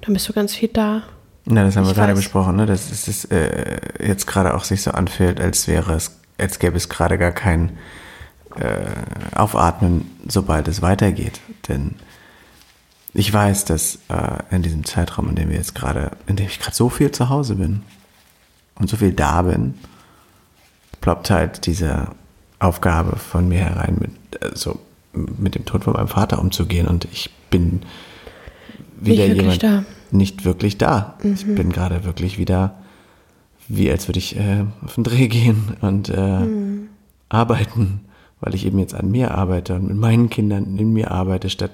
Dann 0.00 0.14
bist 0.14 0.28
du 0.28 0.32
ganz 0.32 0.54
viel 0.54 0.68
da. 0.68 1.02
Ja, 1.46 1.64
das 1.64 1.76
haben 1.76 1.84
ich 1.84 1.90
wir 1.90 1.94
gerade 1.94 2.14
besprochen, 2.14 2.56
ne? 2.56 2.66
dass 2.66 2.90
es 2.90 3.24
äh, 3.26 3.78
jetzt 4.00 4.26
gerade 4.26 4.54
auch 4.54 4.64
sich 4.64 4.82
so 4.82 4.92
anfühlt, 4.92 5.40
als 5.40 5.68
wäre 5.68 5.94
es, 5.94 6.12
als 6.38 6.58
gäbe 6.58 6.76
es 6.76 6.88
gerade 6.88 7.18
gar 7.18 7.32
kein 7.32 7.76
äh, 8.58 8.86
Aufatmen, 9.34 10.10
sobald 10.26 10.68
es 10.68 10.80
weitergeht. 10.80 11.40
Denn 11.68 11.96
ich 13.12 13.32
weiß, 13.32 13.66
dass 13.66 13.98
äh, 14.08 14.54
in 14.54 14.62
diesem 14.62 14.84
Zeitraum, 14.84 15.28
in 15.28 15.36
dem 15.36 15.50
wir 15.50 15.56
jetzt 15.56 15.74
gerade, 15.74 16.12
in 16.26 16.36
dem 16.36 16.46
ich 16.46 16.60
gerade 16.60 16.74
so 16.74 16.88
viel 16.88 17.10
zu 17.10 17.28
Hause 17.28 17.56
bin 17.56 17.82
und 18.76 18.88
so 18.88 18.96
viel 18.96 19.12
da 19.12 19.42
bin, 19.42 19.74
ploppt 21.00 21.30
halt 21.30 21.66
diese 21.66 22.08
Aufgabe 22.58 23.16
von 23.16 23.48
mir 23.48 23.60
herein, 23.60 23.98
mit, 24.00 24.42
also 24.42 24.80
mit 25.12 25.54
dem 25.54 25.66
Tod 25.66 25.84
von 25.84 25.92
meinem 25.92 26.08
Vater 26.08 26.38
umzugehen. 26.38 26.88
Und 26.88 27.04
ich 27.12 27.30
bin 27.50 27.82
wieder 28.98 29.26
jemand 29.26 29.62
da. 29.62 29.84
Nicht 30.14 30.44
wirklich 30.44 30.78
da. 30.78 31.18
Mhm. 31.22 31.34
Ich 31.34 31.46
bin 31.46 31.70
gerade 31.70 32.04
wirklich 32.04 32.38
wieder 32.38 32.74
wie 33.68 33.90
als 33.90 34.08
würde 34.08 34.18
ich 34.18 34.36
äh, 34.36 34.64
auf 34.84 34.94
den 34.94 35.04
Dreh 35.04 35.28
gehen 35.28 35.76
und 35.80 36.08
äh, 36.08 36.40
mhm. 36.40 36.88
arbeiten, 37.28 38.00
weil 38.40 38.54
ich 38.54 38.66
eben 38.66 38.78
jetzt 38.78 38.94
an 38.94 39.10
mir 39.10 39.32
arbeite 39.32 39.74
und 39.74 39.88
mit 39.88 39.96
meinen 39.96 40.30
Kindern 40.30 40.76
in 40.76 40.92
mir 40.92 41.10
arbeite, 41.10 41.50
statt 41.50 41.70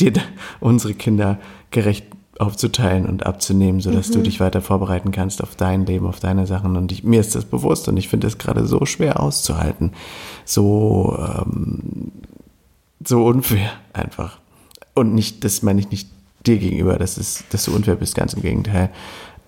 dir 0.00 0.12
unsere 0.60 0.94
Kinder 0.94 1.38
gerecht 1.70 2.06
aufzuteilen 2.38 3.06
und 3.06 3.26
abzunehmen, 3.26 3.80
sodass 3.80 4.08
mhm. 4.08 4.14
du 4.14 4.22
dich 4.22 4.40
weiter 4.40 4.60
vorbereiten 4.60 5.12
kannst 5.12 5.40
auf 5.42 5.54
dein 5.54 5.86
Leben, 5.86 6.06
auf 6.06 6.18
deine 6.18 6.46
Sachen. 6.46 6.76
Und 6.76 6.90
ich, 6.90 7.04
mir 7.04 7.20
ist 7.20 7.34
das 7.36 7.44
bewusst 7.44 7.86
und 7.86 7.96
ich 7.96 8.08
finde 8.08 8.26
es 8.26 8.38
gerade 8.38 8.66
so 8.66 8.84
schwer 8.86 9.20
auszuhalten. 9.20 9.92
So, 10.44 11.16
ähm, 11.16 12.10
so 13.06 13.24
unfair 13.24 13.70
einfach. 13.92 14.40
Und 14.94 15.14
nicht, 15.14 15.44
das 15.44 15.62
meine 15.62 15.78
ich 15.78 15.90
nicht 15.90 16.08
dir 16.46 16.58
gegenüber, 16.58 16.98
dass, 16.98 17.16
es, 17.16 17.44
dass 17.50 17.64
du 17.64 17.74
unfair 17.74 17.96
bist, 17.96 18.14
ganz 18.14 18.34
im 18.34 18.42
Gegenteil. 18.42 18.90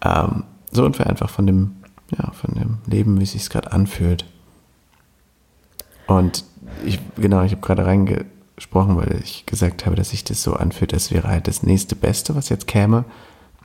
Ähm, 0.04 0.44
so 0.70 0.84
unfair 0.84 1.08
einfach 1.08 1.30
von 1.30 1.46
dem, 1.46 1.76
ja, 2.16 2.30
von 2.32 2.54
dem 2.54 2.78
Leben, 2.86 3.18
wie 3.18 3.24
es 3.24 3.32
sich 3.32 3.48
gerade 3.48 3.72
anfühlt. 3.72 4.24
Und 6.06 6.44
ich, 6.84 7.00
genau, 7.16 7.42
ich 7.42 7.52
habe 7.52 7.62
gerade 7.62 7.84
reingesprochen, 7.84 8.96
weil 8.96 9.20
ich 9.22 9.46
gesagt 9.46 9.86
habe, 9.86 9.96
dass 9.96 10.10
sich 10.10 10.24
das 10.24 10.42
so 10.42 10.54
anfühlt, 10.54 10.94
als 10.94 11.10
wäre 11.10 11.28
halt 11.28 11.48
das 11.48 11.62
nächste 11.62 11.96
Beste, 11.96 12.34
was 12.34 12.48
jetzt 12.48 12.66
käme. 12.66 13.04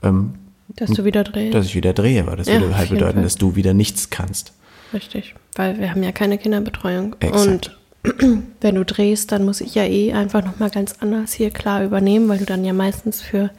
Ähm, 0.04 0.36
dass 0.76 0.92
du 0.92 1.04
wieder 1.04 1.24
drehst. 1.24 1.54
Dass 1.54 1.66
ich 1.66 1.76
wieder 1.76 1.94
drehe, 1.94 2.26
weil 2.28 2.38
das 2.38 2.48
ja, 2.48 2.62
würde 2.62 2.78
halt 2.78 2.90
bedeuten, 2.90 3.16
Fall. 3.16 3.24
dass 3.24 3.36
du 3.36 3.56
wieder 3.56 3.74
nichts 3.74 4.10
kannst. 4.10 4.54
Richtig, 4.94 5.36
weil 5.56 5.80
wir 5.80 5.92
haben 5.92 6.04
ja 6.04 6.12
keine 6.12 6.38
Kinderbetreuung. 6.38 7.16
Exakt. 7.20 7.48
Und 7.48 7.81
wenn 8.04 8.76
du 8.76 8.86
drehst, 8.86 9.32
dann 9.32 9.46
muss 9.46 9.62
ich 9.62 9.76
ja 9.76 9.84
eh 9.84 10.14
einfach 10.14 10.44
nochmal 10.44 10.70
ganz 10.70 10.96
anders 11.00 11.34
hier 11.34 11.52
klar 11.52 11.84
übernehmen, 11.84 12.28
weil 12.30 12.40
du 12.40 12.46
dann 12.46 12.66
ja 12.66 12.74
meistens 12.74 13.22
für 13.22 13.52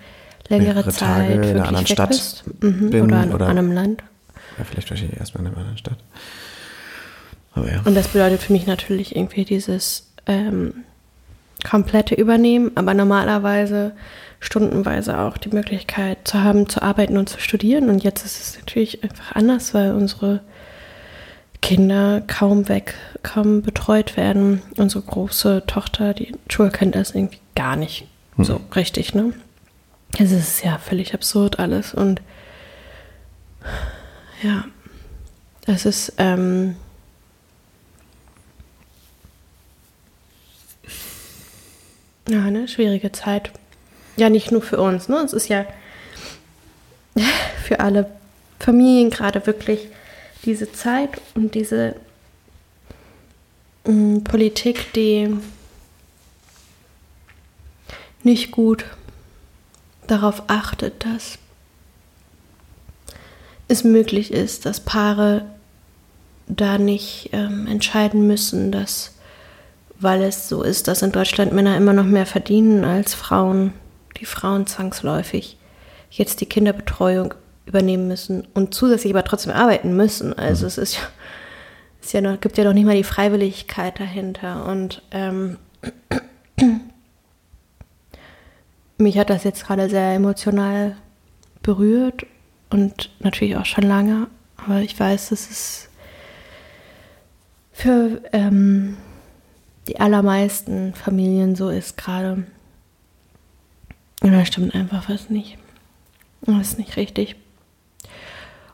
längere 0.49 0.84
Zeit 0.88 1.28
Tage 1.28 1.32
in 1.34 1.42
einer 1.42 1.68
anderen 1.68 1.87
Stadt 1.87 2.08
bist. 2.08 2.44
Mhm. 2.61 2.90
Bin, 2.90 3.02
oder 3.04 3.22
in 3.22 3.32
oder 3.32 3.46
einem 3.46 3.72
Land. 3.72 4.02
Ja, 4.58 4.64
vielleicht 4.64 4.90
wahrscheinlich 4.90 5.18
erstmal 5.18 5.42
in 5.42 5.49
einer 5.49 5.58
anderen 5.58 5.78
Stadt. 5.78 5.99
Aber 7.54 7.70
ja. 7.70 7.82
Und 7.84 7.94
das 7.94 8.08
bedeutet 8.08 8.40
für 8.40 8.52
mich 8.52 8.66
natürlich 8.66 9.14
irgendwie 9.14 9.44
dieses 9.44 10.11
ähm, 10.26 10.75
komplette 11.68 12.14
Übernehmen, 12.14 12.72
aber 12.75 12.94
normalerweise 12.94 13.92
stundenweise 14.40 15.18
auch 15.20 15.38
die 15.38 15.50
Möglichkeit 15.50 16.26
zu 16.26 16.42
haben, 16.42 16.68
zu 16.68 16.82
arbeiten 16.82 17.16
und 17.16 17.28
zu 17.28 17.38
studieren. 17.38 17.88
Und 17.88 18.02
jetzt 18.02 18.25
ist 18.25 18.40
es 18.40 18.58
natürlich 18.58 19.04
einfach 19.04 19.37
anders, 19.37 19.72
weil 19.72 19.92
unsere 19.92 20.40
Kinder 21.62 22.21
kaum 22.26 22.69
weg, 22.69 22.95
kaum 23.23 23.62
betreut 23.62 24.16
werden. 24.16 24.62
Unsere 24.76 25.02
große 25.02 25.64
Tochter, 25.66 26.12
die 26.12 26.35
Schulkind 26.50 26.95
ist 26.97 27.14
irgendwie 27.14 27.38
gar 27.54 27.76
nicht 27.76 28.07
hm. 28.37 28.45
so 28.45 28.61
richtig, 28.76 29.14
ne? 29.14 29.33
Es 30.19 30.31
ist 30.31 30.62
ja 30.62 30.76
völlig 30.76 31.14
absurd 31.14 31.59
alles 31.59 31.95
und 31.95 32.21
ja, 34.42 34.64
es 35.66 35.87
ist 35.87 36.12
ähm, 36.19 36.76
Ja, 42.28 42.45
eine 42.45 42.69
schwierige 42.69 43.11
Zeit. 43.12 43.50
Ja, 44.16 44.31
nicht 44.31 44.52
nur 44.52 44.62
für 44.62 44.81
uns, 44.81 45.09
ne? 45.09 45.16
Es 45.19 45.33
ist 45.33 45.49
ja 45.49 45.66
für 47.64 47.81
alle 47.81 48.11
Familien 48.59 49.11
gerade 49.11 49.45
wirklich 49.47 49.88
diese 50.44 50.72
Zeit 50.72 51.20
und 51.34 51.54
diese 51.54 51.96
mh, 53.84 53.92
mm, 53.92 54.25
Politik, 54.25 54.92
die 54.92 55.34
nicht 58.22 58.50
gut 58.50 58.84
darauf 60.06 60.44
achtet, 60.49 61.04
dass 61.04 61.38
es 63.68 63.84
möglich 63.84 64.32
ist, 64.32 64.66
dass 64.66 64.80
Paare 64.80 65.44
da 66.46 66.78
nicht 66.78 67.30
ähm, 67.32 67.66
entscheiden 67.66 68.26
müssen, 68.26 68.72
dass 68.72 69.12
weil 70.02 70.22
es 70.22 70.49
so 70.49 70.62
ist, 70.62 70.88
dass 70.88 71.02
in 71.02 71.12
Deutschland 71.12 71.52
Männer 71.52 71.76
immer 71.76 71.92
noch 71.92 72.04
mehr 72.04 72.26
verdienen 72.26 72.84
als 72.84 73.14
Frauen, 73.14 73.72
die 74.18 74.25
Frauen 74.25 74.66
zwangsläufig 74.66 75.56
jetzt 76.11 76.40
die 76.40 76.46
Kinderbetreuung 76.46 77.34
übernehmen 77.66 78.09
müssen 78.09 78.47
und 78.54 78.75
zusätzlich 78.75 79.12
aber 79.12 79.25
trotzdem 79.25 79.52
arbeiten 79.52 79.97
müssen. 79.97 80.37
Also 80.37 80.64
mhm. 80.64 80.69
es 80.69 80.78
ist 80.78 80.97
ja, 80.97 81.02
es 82.02 82.12
ja 82.12 82.21
noch, 82.21 82.40
gibt 82.40 82.59
ja 82.59 82.64
noch 82.64 82.73
nicht 82.73 82.87
mal 82.87 82.97
die 82.97 83.04
Freiwilligkeit 83.04 84.00
dahinter. 84.00 84.66
Und 84.66 85.02
ähm, 85.11 85.59
mich 88.99 89.19
hat 89.19 89.31
das 89.31 89.45
jetzt 89.45 89.66
gerade 89.66 89.88
sehr 89.88 90.14
emotional 90.14 90.97
berührt 91.62 92.26
und 92.71 93.11
natürlich 93.21 93.57
auch 93.57 93.66
schon 93.66 93.85
lange. 93.85 94.26
Aber 94.57 94.81
ich 94.81 94.99
weiß, 94.99 95.31
dass 95.31 95.50
es 95.50 95.88
für 97.73 98.21
ähm, 98.33 98.97
die 99.88 99.99
allermeisten 99.99 100.95
Familien 100.95 101.57
so 101.57 101.69
ist 101.69 101.97
gerade. 101.97 102.45
Und 104.23 104.33
da 104.33 104.45
stimmt 104.45 104.75
einfach 104.75 105.09
was 105.09 105.31
nicht. 105.31 105.59
Das 106.42 106.69
ist 106.69 106.78
nicht 106.78 106.97
richtig. 106.97 107.37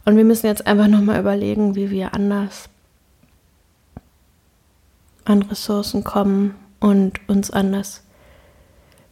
Und 0.09 0.17
wir 0.17 0.25
müssen 0.25 0.47
jetzt 0.47 0.67
einfach 0.67 0.89
nochmal 0.89 1.21
überlegen, 1.21 1.75
wie 1.75 1.91
wir 1.91 2.15
anders 2.15 2.71
an 5.27 5.43
Ressourcen 5.43 6.03
kommen 6.03 6.55
und 6.81 7.21
uns 7.29 7.51
anders 7.51 8.05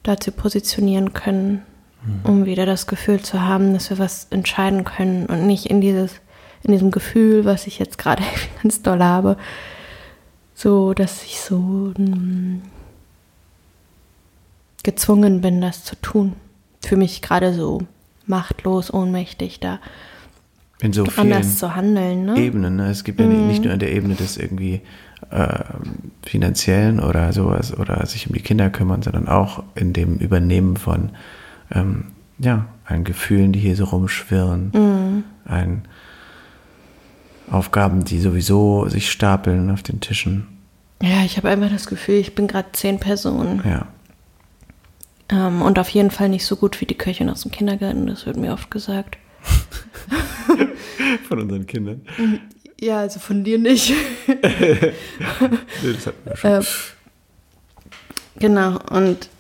dazu 0.04 0.32
positionieren 0.32 1.12
können, 1.12 1.66
mhm. 2.02 2.20
um 2.24 2.44
wieder 2.46 2.64
das 2.64 2.86
Gefühl 2.86 3.20
zu 3.20 3.42
haben, 3.42 3.74
dass 3.74 3.90
wir 3.90 3.98
was 3.98 4.28
entscheiden 4.30 4.84
können 4.84 5.26
und 5.26 5.46
nicht 5.46 5.66
in 5.66 5.82
dieses, 5.82 6.12
in 6.62 6.72
diesem 6.72 6.90
Gefühl, 6.90 7.44
was 7.44 7.66
ich 7.66 7.78
jetzt 7.78 7.98
gerade 7.98 8.22
ganz 8.62 8.80
doll 8.80 9.02
habe, 9.02 9.36
so, 10.54 10.94
dass 10.94 11.24
ich 11.24 11.42
so 11.42 11.92
hm, 11.94 12.62
gezwungen 14.82 15.42
bin, 15.42 15.60
das 15.60 15.84
zu 15.84 15.94
tun. 15.96 16.36
Für 16.80 16.96
mich 16.96 17.20
gerade 17.20 17.52
so 17.52 17.82
machtlos, 18.24 18.90
ohnmächtig 18.90 19.60
da 19.60 19.78
in 20.80 20.92
so 20.92 21.04
anders 21.16 21.58
zu 21.58 21.74
handeln. 21.74 22.26
Ne? 22.26 22.38
Ebenen. 22.38 22.76
Ne? 22.76 22.90
Es 22.90 23.04
gibt 23.04 23.20
ja 23.20 23.26
mhm. 23.26 23.48
nicht 23.48 23.64
nur 23.64 23.72
an 23.72 23.78
der 23.78 23.92
Ebene 23.92 24.14
des 24.14 24.36
irgendwie 24.36 24.82
äh, 25.30 25.64
finanziellen 26.22 27.00
oder 27.00 27.32
sowas 27.32 27.76
oder 27.76 28.04
sich 28.06 28.26
um 28.28 28.34
die 28.34 28.42
Kinder 28.42 28.68
kümmern, 28.68 29.02
sondern 29.02 29.28
auch 29.28 29.62
in 29.74 29.92
dem 29.92 30.16
Übernehmen 30.16 30.76
von 30.76 31.10
ähm, 31.70 32.06
ja, 32.38 32.66
ein 32.84 33.04
Gefühlen, 33.04 33.52
die 33.52 33.60
hier 33.60 33.76
so 33.76 33.84
rumschwirren, 33.84 34.70
mhm. 34.74 35.24
ein 35.46 35.82
Aufgaben, 37.50 38.04
die 38.04 38.20
sowieso 38.20 38.88
sich 38.88 39.10
stapeln 39.10 39.70
auf 39.70 39.82
den 39.82 40.00
Tischen. 40.00 40.46
Ja, 41.02 41.24
ich 41.24 41.36
habe 41.36 41.48
einfach 41.48 41.70
das 41.70 41.86
Gefühl, 41.86 42.16
ich 42.16 42.34
bin 42.34 42.46
gerade 42.46 42.68
zehn 42.72 42.98
Personen. 42.98 43.62
Ja. 43.64 43.86
Ähm, 45.30 45.62
und 45.62 45.78
auf 45.78 45.88
jeden 45.88 46.10
Fall 46.10 46.28
nicht 46.28 46.46
so 46.46 46.56
gut 46.56 46.80
wie 46.80 46.86
die 46.86 46.96
Köchin 46.96 47.30
aus 47.30 47.42
dem 47.42 47.50
Kindergarten, 47.50 48.06
das 48.06 48.26
wird 48.26 48.36
mir 48.36 48.52
oft 48.52 48.70
gesagt. 48.70 49.18
Von 51.28 51.40
unseren 51.40 51.66
Kindern. 51.66 52.02
Ja, 52.80 53.00
also 53.00 53.20
von 53.20 53.42
dir 53.42 53.58
nicht. 53.58 53.94
nee, 54.26 54.42
das 55.82 56.06
hatten 56.06 56.24
wir 56.24 56.36
schon. 56.36 56.50
Ähm, 56.50 56.64
genau, 58.38 58.78
und 58.90 59.30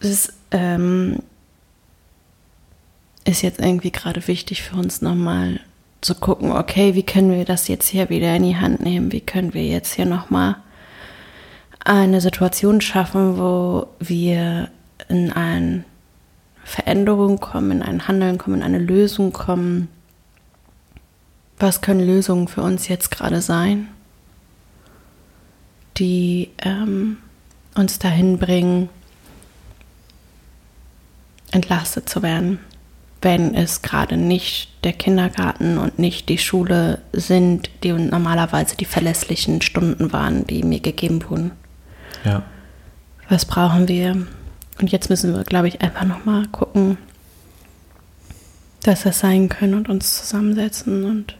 das 0.00 0.32
ähm, 0.52 1.18
ist 3.24 3.42
jetzt 3.42 3.60
irgendwie 3.60 3.90
gerade 3.90 4.26
wichtig 4.28 4.62
für 4.62 4.76
uns 4.76 5.02
nochmal 5.02 5.60
zu 6.00 6.14
gucken, 6.14 6.52
okay, 6.52 6.94
wie 6.94 7.02
können 7.02 7.32
wir 7.32 7.44
das 7.44 7.66
jetzt 7.66 7.88
hier 7.88 8.08
wieder 8.10 8.34
in 8.36 8.44
die 8.44 8.56
Hand 8.56 8.80
nehmen? 8.80 9.10
Wie 9.10 9.20
können 9.20 9.54
wir 9.54 9.64
jetzt 9.64 9.94
hier 9.94 10.06
nochmal 10.06 10.56
eine 11.84 12.20
Situation 12.20 12.80
schaffen, 12.80 13.38
wo 13.38 13.88
wir 13.98 14.70
in 15.08 15.32
eine 15.32 15.84
Veränderung 16.64 17.40
kommen, 17.40 17.70
in 17.70 17.82
ein 17.82 18.06
Handeln 18.06 18.38
kommen, 18.38 18.56
in 18.58 18.62
eine 18.62 18.78
Lösung 18.78 19.32
kommen, 19.32 19.88
was 21.58 21.80
können 21.80 22.06
Lösungen 22.06 22.48
für 22.48 22.62
uns 22.62 22.88
jetzt 22.88 23.10
gerade 23.10 23.40
sein, 23.40 23.88
die 25.96 26.50
ähm, 26.62 27.18
uns 27.74 27.98
dahin 27.98 28.38
bringen, 28.38 28.88
entlastet 31.50 32.08
zu 32.08 32.22
werden, 32.22 32.60
wenn 33.22 33.54
es 33.54 33.82
gerade 33.82 34.16
nicht 34.16 34.84
der 34.84 34.92
Kindergarten 34.92 35.78
und 35.78 35.98
nicht 35.98 36.28
die 36.28 36.38
Schule 36.38 37.00
sind, 37.12 37.70
die 37.82 37.92
normalerweise 37.92 38.76
die 38.76 38.84
verlässlichen 38.84 39.60
Stunden 39.60 40.12
waren, 40.12 40.46
die 40.46 40.62
mir 40.62 40.80
gegeben 40.80 41.24
wurden. 41.28 41.52
Ja. 42.24 42.42
Was 43.28 43.44
brauchen 43.44 43.88
wir? 43.88 44.26
Und 44.80 44.92
jetzt 44.92 45.10
müssen 45.10 45.34
wir, 45.34 45.42
glaube 45.42 45.68
ich, 45.68 45.80
einfach 45.80 46.04
nochmal 46.04 46.46
gucken, 46.48 46.98
dass 48.82 49.02
das 49.02 49.18
sein 49.18 49.48
können 49.48 49.74
und 49.74 49.88
uns 49.88 50.18
zusammensetzen 50.18 51.04
und 51.04 51.34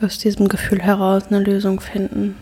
aus 0.00 0.18
diesem 0.18 0.48
Gefühl 0.48 0.80
heraus 0.80 1.28
eine 1.28 1.40
Lösung 1.40 1.80
finden. 1.80 2.36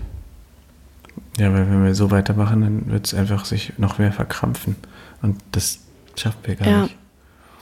Ja, 1.39 1.53
weil 1.53 1.69
wenn 1.71 1.85
wir 1.85 1.95
so 1.95 2.11
weitermachen, 2.11 2.61
dann 2.61 2.91
wird 2.91 3.07
es 3.07 3.15
einfach 3.15 3.45
sich 3.45 3.73
noch 3.79 3.99
mehr 3.99 4.13
verkrampfen. 4.13 4.77
Und 5.23 5.41
das 5.53 5.81
schaffen 6.17 6.39
wir 6.45 6.55
gar 6.57 6.69
ja. 6.69 6.83
nicht. 6.83 6.97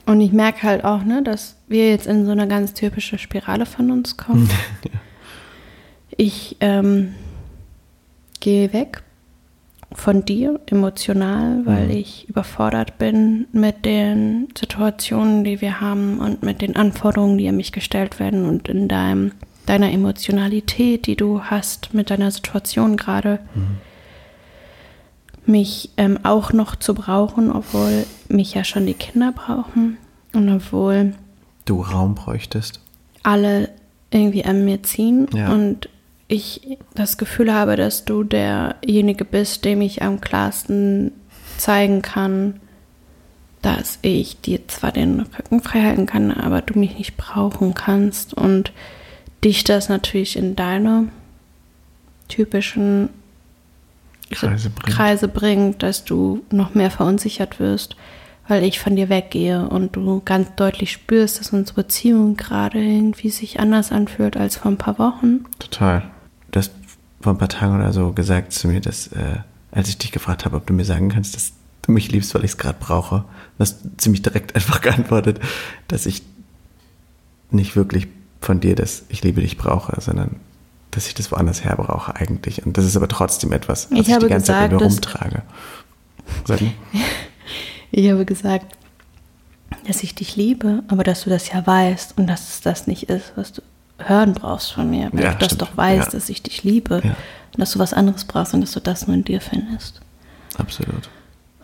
Und 0.04 0.20
ich 0.20 0.32
merke 0.32 0.64
halt 0.64 0.84
auch, 0.84 1.04
ne, 1.04 1.22
dass 1.22 1.56
wir 1.68 1.88
jetzt 1.88 2.06
in 2.06 2.26
so 2.26 2.32
eine 2.32 2.48
ganz 2.48 2.74
typische 2.74 3.18
Spirale 3.18 3.66
von 3.66 3.90
uns 3.90 4.16
kommen. 4.16 4.48
ja. 4.84 4.90
Ich 6.16 6.56
ähm, 6.60 7.14
gehe 8.40 8.72
weg 8.72 9.02
von 9.94 10.24
dir 10.24 10.60
emotional, 10.66 11.64
weil 11.64 11.86
mhm. 11.86 11.90
ich 11.90 12.28
überfordert 12.28 12.98
bin 12.98 13.46
mit 13.52 13.84
den 13.84 14.48
Situationen, 14.58 15.44
die 15.44 15.60
wir 15.60 15.80
haben 15.80 16.18
und 16.18 16.42
mit 16.42 16.62
den 16.62 16.76
Anforderungen, 16.76 17.38
die 17.38 17.48
an 17.48 17.56
mich 17.56 17.72
gestellt 17.72 18.18
werden 18.18 18.46
und 18.46 18.68
in 18.68 18.88
deinem 18.88 19.32
deiner 19.66 19.92
Emotionalität, 19.92 21.06
die 21.06 21.16
du 21.16 21.42
hast 21.42 21.94
mit 21.94 22.10
deiner 22.10 22.30
Situation 22.30 22.96
gerade, 22.96 23.38
mhm. 23.54 23.78
mich 25.46 25.90
ähm, 25.96 26.18
auch 26.22 26.52
noch 26.52 26.76
zu 26.76 26.94
brauchen, 26.94 27.50
obwohl 27.50 28.06
mich 28.28 28.54
ja 28.54 28.64
schon 28.64 28.86
die 28.86 28.94
Kinder 28.94 29.32
brauchen 29.32 29.98
und 30.32 30.48
obwohl 30.48 31.14
du 31.64 31.80
Raum 31.80 32.14
bräuchtest. 32.14 32.80
Alle 33.22 33.68
irgendwie 34.10 34.44
an 34.44 34.64
mir 34.64 34.82
ziehen 34.82 35.28
ja. 35.32 35.52
und 35.52 35.88
ich 36.28 36.78
das 36.94 37.18
Gefühl 37.18 37.52
habe, 37.52 37.76
dass 37.76 38.04
du 38.04 38.24
derjenige 38.24 39.24
bist, 39.24 39.64
dem 39.64 39.80
ich 39.80 40.02
am 40.02 40.20
klarsten 40.20 41.12
zeigen 41.58 42.02
kann, 42.02 42.60
dass 43.60 43.98
ich 44.02 44.40
dir 44.40 44.66
zwar 44.66 44.92
den 44.92 45.20
Rücken 45.20 45.62
frei 45.62 45.82
halten 45.82 46.06
kann, 46.06 46.32
aber 46.32 46.62
du 46.62 46.78
mich 46.78 46.98
nicht 46.98 47.16
brauchen 47.16 47.74
kannst 47.74 48.34
und 48.34 48.72
dich 49.44 49.64
das 49.64 49.88
natürlich 49.88 50.36
in 50.36 50.56
deine 50.56 51.08
typischen 52.28 53.08
Kreise 54.30 54.70
bringt. 54.70 54.96
Kreise 54.96 55.28
bringt, 55.28 55.82
dass 55.82 56.04
du 56.04 56.42
noch 56.50 56.74
mehr 56.74 56.90
verunsichert 56.90 57.60
wirst, 57.60 57.96
weil 58.48 58.64
ich 58.64 58.80
von 58.80 58.96
dir 58.96 59.08
weggehe 59.08 59.68
und 59.68 59.94
du 59.96 60.22
ganz 60.24 60.48
deutlich 60.56 60.92
spürst, 60.92 61.40
dass 61.40 61.52
unsere 61.52 61.82
Beziehung 61.82 62.36
gerade 62.36 62.82
irgendwie 62.82 63.30
sich 63.30 63.60
anders 63.60 63.92
anfühlt 63.92 64.36
als 64.36 64.56
vor 64.56 64.70
ein 64.70 64.78
paar 64.78 64.98
Wochen. 64.98 65.44
Total. 65.58 66.10
Du 66.50 66.58
hast 66.58 66.72
vor 67.20 67.34
ein 67.34 67.38
paar 67.38 67.48
Tagen 67.48 67.76
oder 67.76 67.92
so 67.92 68.12
gesagt 68.12 68.52
zu 68.52 68.68
mir, 68.68 68.80
dass, 68.80 69.08
äh, 69.08 69.38
als 69.70 69.88
ich 69.88 69.98
dich 69.98 70.12
gefragt 70.12 70.44
habe, 70.44 70.56
ob 70.56 70.66
du 70.66 70.72
mir 70.72 70.84
sagen 70.84 71.10
kannst, 71.10 71.36
dass 71.36 71.52
du 71.82 71.92
mich 71.92 72.10
liebst, 72.10 72.34
weil 72.34 72.44
ich 72.44 72.52
es 72.52 72.58
gerade 72.58 72.78
brauche, 72.80 73.24
hast 73.58 73.80
ziemlich 73.98 74.22
direkt 74.22 74.54
einfach 74.54 74.80
geantwortet, 74.80 75.40
dass 75.88 76.06
ich 76.06 76.22
nicht 77.50 77.76
wirklich 77.76 78.08
von 78.44 78.60
dir, 78.60 78.74
dass 78.74 79.04
ich 79.08 79.22
liebe 79.22 79.40
dich 79.40 79.56
brauche, 79.56 80.00
sondern 80.00 80.36
dass 80.90 81.06
ich 81.06 81.14
das 81.14 81.32
woanders 81.32 81.64
her 81.64 81.76
brauche 81.76 82.14
eigentlich. 82.14 82.64
Und 82.66 82.76
das 82.76 82.84
ist 82.84 82.96
aber 82.96 83.08
trotzdem 83.08 83.52
etwas, 83.52 83.90
was 83.90 84.00
ich, 84.00 84.08
ich 84.08 84.18
die 84.18 84.28
ganze 84.28 84.28
gesagt, 84.28 84.46
Zeit 84.46 84.70
mit 84.72 84.80
mir 84.80 84.86
rumtrage. 84.86 85.42
Sag 86.44 86.60
mal. 86.60 86.72
ich 87.90 88.10
habe 88.10 88.24
gesagt, 88.24 88.76
dass 89.86 90.02
ich 90.02 90.14
dich 90.14 90.36
liebe, 90.36 90.82
aber 90.88 91.02
dass 91.02 91.24
du 91.24 91.30
das 91.30 91.50
ja 91.50 91.66
weißt 91.66 92.18
und 92.18 92.26
dass 92.26 92.50
es 92.50 92.60
das 92.60 92.86
nicht 92.86 93.04
ist, 93.04 93.32
was 93.36 93.52
du 93.52 93.62
hören 93.98 94.34
brauchst 94.34 94.72
von 94.72 94.90
mir. 94.90 95.08
Weil 95.12 95.24
ja, 95.24 95.32
du 95.32 95.38
das 95.38 95.56
doch 95.56 95.76
weißt, 95.76 96.12
ja. 96.12 96.18
dass 96.18 96.28
ich 96.28 96.42
dich 96.42 96.62
liebe 96.62 97.00
ja. 97.02 97.10
und 97.10 97.58
dass 97.58 97.72
du 97.72 97.78
was 97.78 97.94
anderes 97.94 98.24
brauchst 98.24 98.52
und 98.54 98.60
dass 98.60 98.72
du 98.72 98.80
das 98.80 99.06
nur 99.06 99.14
in 99.14 99.24
dir 99.24 99.40
findest. 99.40 100.00
Absolut. 100.58 101.08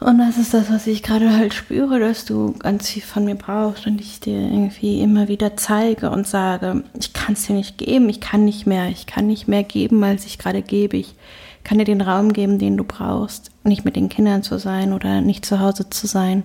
Und 0.01 0.19
das 0.19 0.39
ist 0.39 0.55
das, 0.55 0.71
was 0.71 0.87
ich 0.87 1.03
gerade 1.03 1.37
halt 1.37 1.53
spüre, 1.55 1.99
dass 1.99 2.25
du 2.25 2.53
ganz 2.53 2.89
viel 2.89 3.03
von 3.03 3.25
mir 3.25 3.35
brauchst 3.35 3.87
und 3.87 4.01
ich 4.01 4.21
dir 4.21 4.39
irgendwie 4.39 5.01
immer 5.01 5.27
wieder 5.27 5.57
zeige 5.57 6.11
und 6.11 6.27
sage, 6.27 6.85
ich 6.99 7.13
kann 7.13 7.33
es 7.33 7.47
dir 7.47 7.55
nicht 7.55 7.79
geben, 7.79 8.09
ich 8.09 8.21
kann 8.21 8.45
nicht 8.45 8.65
mehr, 8.65 8.89
ich 8.89 9.07
kann 9.07 9.27
nicht 9.27 9.49
mehr 9.49 9.65
geben, 9.65 10.05
als 10.05 10.25
ich 10.25 10.39
gerade 10.39 10.63
gebe. 10.63 10.97
Ich 10.97 11.17
kann 11.65 11.79
dir 11.79 11.85
den 11.85 12.01
Raum 12.01 12.33
geben, 12.33 12.61
den 12.61 12.77
du 12.77 12.85
brauchst, 12.85 13.51
nicht 13.65 13.85
mit 13.85 13.97
den 13.97 14.09
Kindern 14.09 14.45
zu 14.45 14.59
sein 14.59 14.93
oder 14.93 15.21
nicht 15.21 15.45
zu 15.45 15.59
Hause 15.59 15.91
zu 15.91 16.07
sein, 16.07 16.45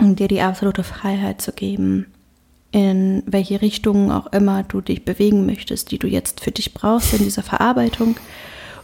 um 0.00 0.14
dir 0.14 0.28
die 0.28 0.40
absolute 0.40 0.84
Freiheit 0.84 1.42
zu 1.42 1.52
geben, 1.52 2.06
in 2.70 3.24
welche 3.26 3.60
Richtung 3.62 4.12
auch 4.12 4.28
immer 4.28 4.62
du 4.62 4.80
dich 4.80 5.04
bewegen 5.04 5.44
möchtest, 5.44 5.90
die 5.90 5.98
du 5.98 6.06
jetzt 6.06 6.40
für 6.40 6.52
dich 6.52 6.72
brauchst 6.72 7.14
in 7.14 7.24
dieser 7.24 7.42
Verarbeitung. 7.42 8.16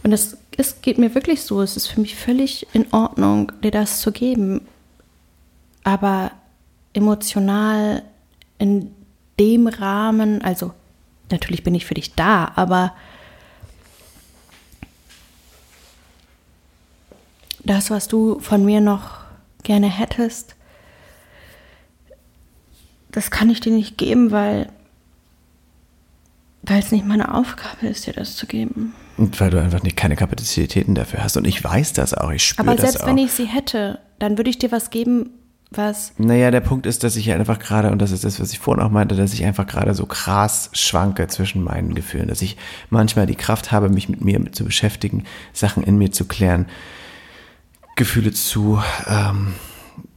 Und 0.03 0.11
das 0.11 0.37
es 0.57 0.81
geht 0.81 0.97
mir 0.97 1.13
wirklich 1.15 1.43
so, 1.43 1.61
es 1.61 1.77
ist 1.77 1.87
für 1.87 2.01
mich 2.01 2.15
völlig 2.15 2.67
in 2.73 2.91
Ordnung, 2.93 3.51
dir 3.63 3.71
das 3.71 4.01
zu 4.01 4.11
geben. 4.11 4.61
Aber 5.83 6.31
emotional 6.93 8.03
in 8.57 8.93
dem 9.39 9.67
Rahmen, 9.67 10.41
also 10.41 10.73
natürlich 11.31 11.63
bin 11.63 11.75
ich 11.75 11.85
für 11.85 11.95
dich 11.95 12.13
da, 12.13 12.51
aber 12.55 12.93
das, 17.63 17.89
was 17.89 18.07
du 18.07 18.39
von 18.39 18.63
mir 18.63 18.81
noch 18.81 19.21
gerne 19.63 19.87
hättest, 19.87 20.55
das 23.11 23.31
kann 23.31 23.49
ich 23.49 23.59
dir 23.59 23.71
nicht 23.71 23.97
geben, 23.97 24.31
weil 24.31 24.69
weil 26.63 26.79
es 26.79 26.91
nicht 26.91 27.05
meine 27.05 27.33
Aufgabe 27.33 27.87
ist, 27.87 28.07
dir 28.07 28.13
das 28.13 28.37
zu 28.37 28.47
geben. 28.47 28.95
Weil 29.17 29.51
du 29.51 29.61
einfach 29.61 29.83
nicht 29.83 29.95
keine 29.95 30.15
Kapazitäten 30.15 30.95
dafür 30.95 31.23
hast. 31.23 31.37
Und 31.37 31.45
ich 31.45 31.63
weiß 31.63 31.93
das 31.93 32.13
auch, 32.13 32.31
ich 32.31 32.43
spüre 32.43 32.65
das 32.65 32.75
auch. 32.75 32.79
Aber 32.79 32.91
selbst 32.91 33.07
wenn 33.07 33.17
ich 33.17 33.31
sie 33.31 33.45
hätte, 33.45 33.99
dann 34.19 34.37
würde 34.37 34.49
ich 34.49 34.57
dir 34.57 34.71
was 34.71 34.89
geben, 34.89 35.29
was. 35.77 36.13
Naja, 36.17 36.51
der 36.51 36.61
Punkt 36.61 36.85
ist, 36.85 37.03
dass 37.03 37.15
ich 37.15 37.31
einfach 37.31 37.59
gerade, 37.59 37.91
und 37.91 38.01
das 38.01 38.11
ist 38.11 38.23
das, 38.23 38.39
was 38.39 38.51
ich 38.51 38.59
vorhin 38.59 38.83
auch 38.83 38.89
meinte, 38.89 39.15
dass 39.15 39.33
ich 39.33 39.45
einfach 39.45 39.67
gerade 39.67 39.93
so 39.93 40.05
krass 40.05 40.69
schwanke 40.73 41.27
zwischen 41.27 41.63
meinen 41.63 41.95
Gefühlen, 41.95 42.27
dass 42.27 42.41
ich 42.41 42.57
manchmal 42.89 43.25
die 43.25 43.35
Kraft 43.35 43.71
habe, 43.71 43.89
mich 43.89 44.09
mit 44.09 44.23
mir 44.23 44.51
zu 44.51 44.65
beschäftigen, 44.65 45.25
Sachen 45.51 45.83
in 45.83 45.97
mir 45.97 46.11
zu 46.11 46.25
klären, 46.25 46.67
Gefühle 47.95 48.33
zu 48.33 48.81
ähm, 49.07 49.53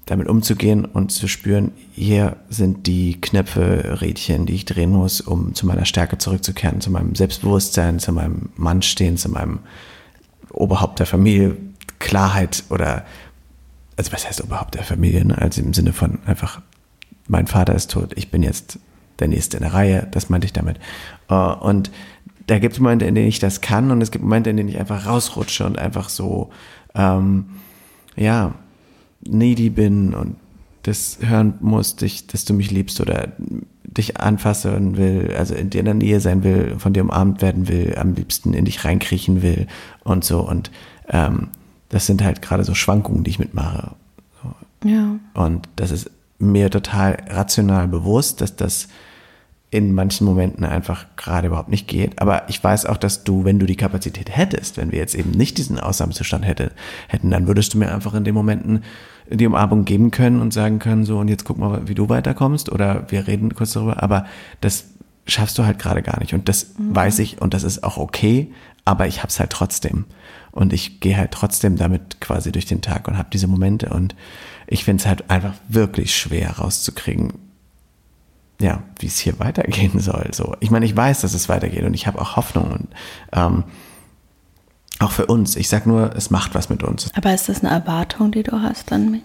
damit 0.06 0.28
umzugehen 0.28 0.84
und 0.84 1.10
zu 1.10 1.26
spüren, 1.26 1.72
hier 1.92 2.36
sind 2.48 2.86
die 2.86 3.20
Knöpfe, 3.20 4.00
Rädchen, 4.00 4.46
die 4.46 4.54
ich 4.54 4.64
drehen 4.64 4.90
muss, 4.90 5.20
um 5.20 5.54
zu 5.54 5.66
meiner 5.66 5.84
Stärke 5.84 6.16
zurückzukehren, 6.16 6.80
zu 6.80 6.92
meinem 6.92 7.16
Selbstbewusstsein, 7.16 7.98
zu 7.98 8.12
meinem 8.12 8.50
Mann 8.56 8.82
stehen, 8.82 9.16
zu 9.16 9.28
meinem 9.28 9.58
Oberhaupt 10.52 11.00
der 11.00 11.06
Familie, 11.06 11.56
Klarheit 11.98 12.62
oder, 12.70 13.04
also 13.96 14.12
was 14.12 14.26
heißt 14.26 14.44
Oberhaupt 14.44 14.76
der 14.76 14.84
Familie, 14.84 15.24
ne? 15.24 15.36
also 15.38 15.60
im 15.60 15.74
Sinne 15.74 15.92
von 15.92 16.20
einfach, 16.24 16.62
mein 17.26 17.48
Vater 17.48 17.74
ist 17.74 17.90
tot, 17.90 18.12
ich 18.14 18.30
bin 18.30 18.44
jetzt 18.44 18.78
der 19.18 19.26
Nächste 19.26 19.56
in 19.56 19.64
der 19.64 19.74
Reihe, 19.74 20.06
das 20.12 20.30
meinte 20.30 20.44
ich 20.44 20.52
damit. 20.52 20.78
Äh, 21.28 21.34
und 21.34 21.90
da 22.46 22.60
gibt 22.60 22.74
es 22.74 22.80
Momente, 22.80 23.06
in 23.06 23.16
denen 23.16 23.26
ich 23.26 23.40
das 23.40 23.60
kann 23.60 23.90
und 23.90 24.00
es 24.02 24.12
gibt 24.12 24.22
Momente, 24.22 24.50
in 24.50 24.56
denen 24.56 24.68
ich 24.68 24.78
einfach 24.78 25.06
rausrutsche 25.06 25.66
und 25.66 25.78
einfach 25.78 26.08
so, 26.08 26.50
ähm, 26.94 27.46
ja, 28.14 28.54
needy 29.28 29.70
bin 29.70 30.14
und 30.14 30.36
das 30.82 31.18
hören 31.20 31.54
muss, 31.60 31.96
dich, 31.96 32.26
dass 32.26 32.44
du 32.44 32.54
mich 32.54 32.70
liebst 32.70 33.00
oder 33.00 33.32
dich 33.96 34.20
anfassen 34.20 34.96
will, 34.96 35.34
also 35.36 35.54
in 35.54 35.70
dir 35.70 35.80
in 35.80 35.84
der 35.86 35.94
Nähe 35.94 36.20
sein 36.20 36.44
will, 36.44 36.76
von 36.78 36.92
dir 36.92 37.02
umarmt 37.02 37.42
werden 37.42 37.68
will, 37.68 37.96
am 37.98 38.14
liebsten 38.14 38.54
in 38.54 38.64
dich 38.64 38.84
reinkriechen 38.84 39.42
will 39.42 39.66
und 40.04 40.24
so. 40.24 40.46
Und 40.46 40.70
ähm, 41.08 41.48
das 41.88 42.06
sind 42.06 42.22
halt 42.22 42.42
gerade 42.42 42.64
so 42.64 42.74
Schwankungen, 42.74 43.24
die 43.24 43.30
ich 43.30 43.38
mitmache. 43.38 43.92
So. 44.42 44.88
Ja. 44.88 45.16
Und 45.34 45.68
das 45.76 45.90
ist 45.90 46.10
mir 46.38 46.70
total 46.70 47.22
rational 47.28 47.88
bewusst, 47.88 48.40
dass 48.40 48.56
das 48.56 48.88
in 49.70 49.94
manchen 49.94 50.26
Momenten 50.26 50.64
einfach 50.64 51.06
gerade 51.16 51.48
überhaupt 51.48 51.68
nicht 51.68 51.88
geht. 51.88 52.20
Aber 52.20 52.48
ich 52.48 52.62
weiß 52.62 52.86
auch, 52.86 52.96
dass 52.96 53.24
du, 53.24 53.44
wenn 53.44 53.58
du 53.58 53.66
die 53.66 53.76
Kapazität 53.76 54.34
hättest, 54.34 54.76
wenn 54.76 54.92
wir 54.92 54.98
jetzt 54.98 55.14
eben 55.14 55.32
nicht 55.32 55.58
diesen 55.58 55.80
Ausnahmezustand 55.80 56.46
hätte, 56.46 56.72
hätten, 57.08 57.30
dann 57.30 57.46
würdest 57.46 57.74
du 57.74 57.78
mir 57.78 57.92
einfach 57.92 58.14
in 58.14 58.24
den 58.24 58.34
Momenten 58.34 58.84
die 59.30 59.46
Umarmung 59.46 59.84
geben 59.84 60.10
können 60.10 60.40
und 60.40 60.52
sagen 60.52 60.78
können, 60.78 61.04
so 61.04 61.18
und 61.18 61.28
jetzt 61.28 61.44
guck 61.44 61.58
mal, 61.58 61.88
wie 61.88 61.94
du 61.94 62.08
weiterkommst 62.08 62.70
oder 62.70 63.04
wir 63.08 63.26
reden 63.26 63.54
kurz 63.54 63.72
darüber, 63.72 64.02
aber 64.02 64.26
das 64.60 64.86
schaffst 65.26 65.58
du 65.58 65.64
halt 65.64 65.78
gerade 65.78 66.02
gar 66.02 66.20
nicht 66.20 66.34
und 66.34 66.48
das 66.48 66.74
mhm. 66.78 66.94
weiß 66.94 67.18
ich 67.18 67.40
und 67.40 67.54
das 67.54 67.64
ist 67.64 67.82
auch 67.82 67.96
okay, 67.96 68.52
aber 68.84 69.06
ich 69.06 69.22
hab's 69.22 69.40
halt 69.40 69.50
trotzdem 69.50 70.04
und 70.52 70.72
ich 70.72 71.00
gehe 71.00 71.16
halt 71.16 71.32
trotzdem 71.32 71.76
damit 71.76 72.20
quasi 72.20 72.52
durch 72.52 72.66
den 72.66 72.80
Tag 72.80 73.08
und 73.08 73.18
habe 73.18 73.28
diese 73.32 73.48
Momente 73.48 73.90
und 73.90 74.14
ich 74.66 74.84
finde 74.84 75.02
es 75.02 75.06
halt 75.06 75.30
einfach 75.30 75.54
wirklich 75.68 76.14
schwer 76.16 76.58
rauszukriegen, 76.58 77.32
ja, 78.60 78.82
wie 79.00 79.06
es 79.06 79.18
hier 79.18 79.38
weitergehen 79.38 79.98
soll. 79.98 80.28
So, 80.32 80.56
ich 80.60 80.70
meine, 80.70 80.86
ich 80.86 80.96
weiß, 80.96 81.20
dass 81.20 81.34
es 81.34 81.48
weitergeht 81.48 81.84
und 81.84 81.94
ich 81.94 82.06
habe 82.06 82.20
auch 82.20 82.36
Hoffnung 82.36 82.70
und 82.70 82.88
ähm, 83.32 83.64
auch 84.98 85.12
für 85.12 85.26
uns. 85.26 85.56
Ich 85.56 85.68
sag 85.68 85.86
nur, 85.86 86.14
es 86.16 86.30
macht 86.30 86.54
was 86.54 86.68
mit 86.68 86.82
uns. 86.82 87.10
Aber 87.14 87.34
ist 87.34 87.48
das 87.48 87.62
eine 87.62 87.70
Erwartung, 87.72 88.32
die 88.32 88.42
du 88.42 88.62
hast 88.62 88.92
an 88.92 89.10
mich? 89.10 89.22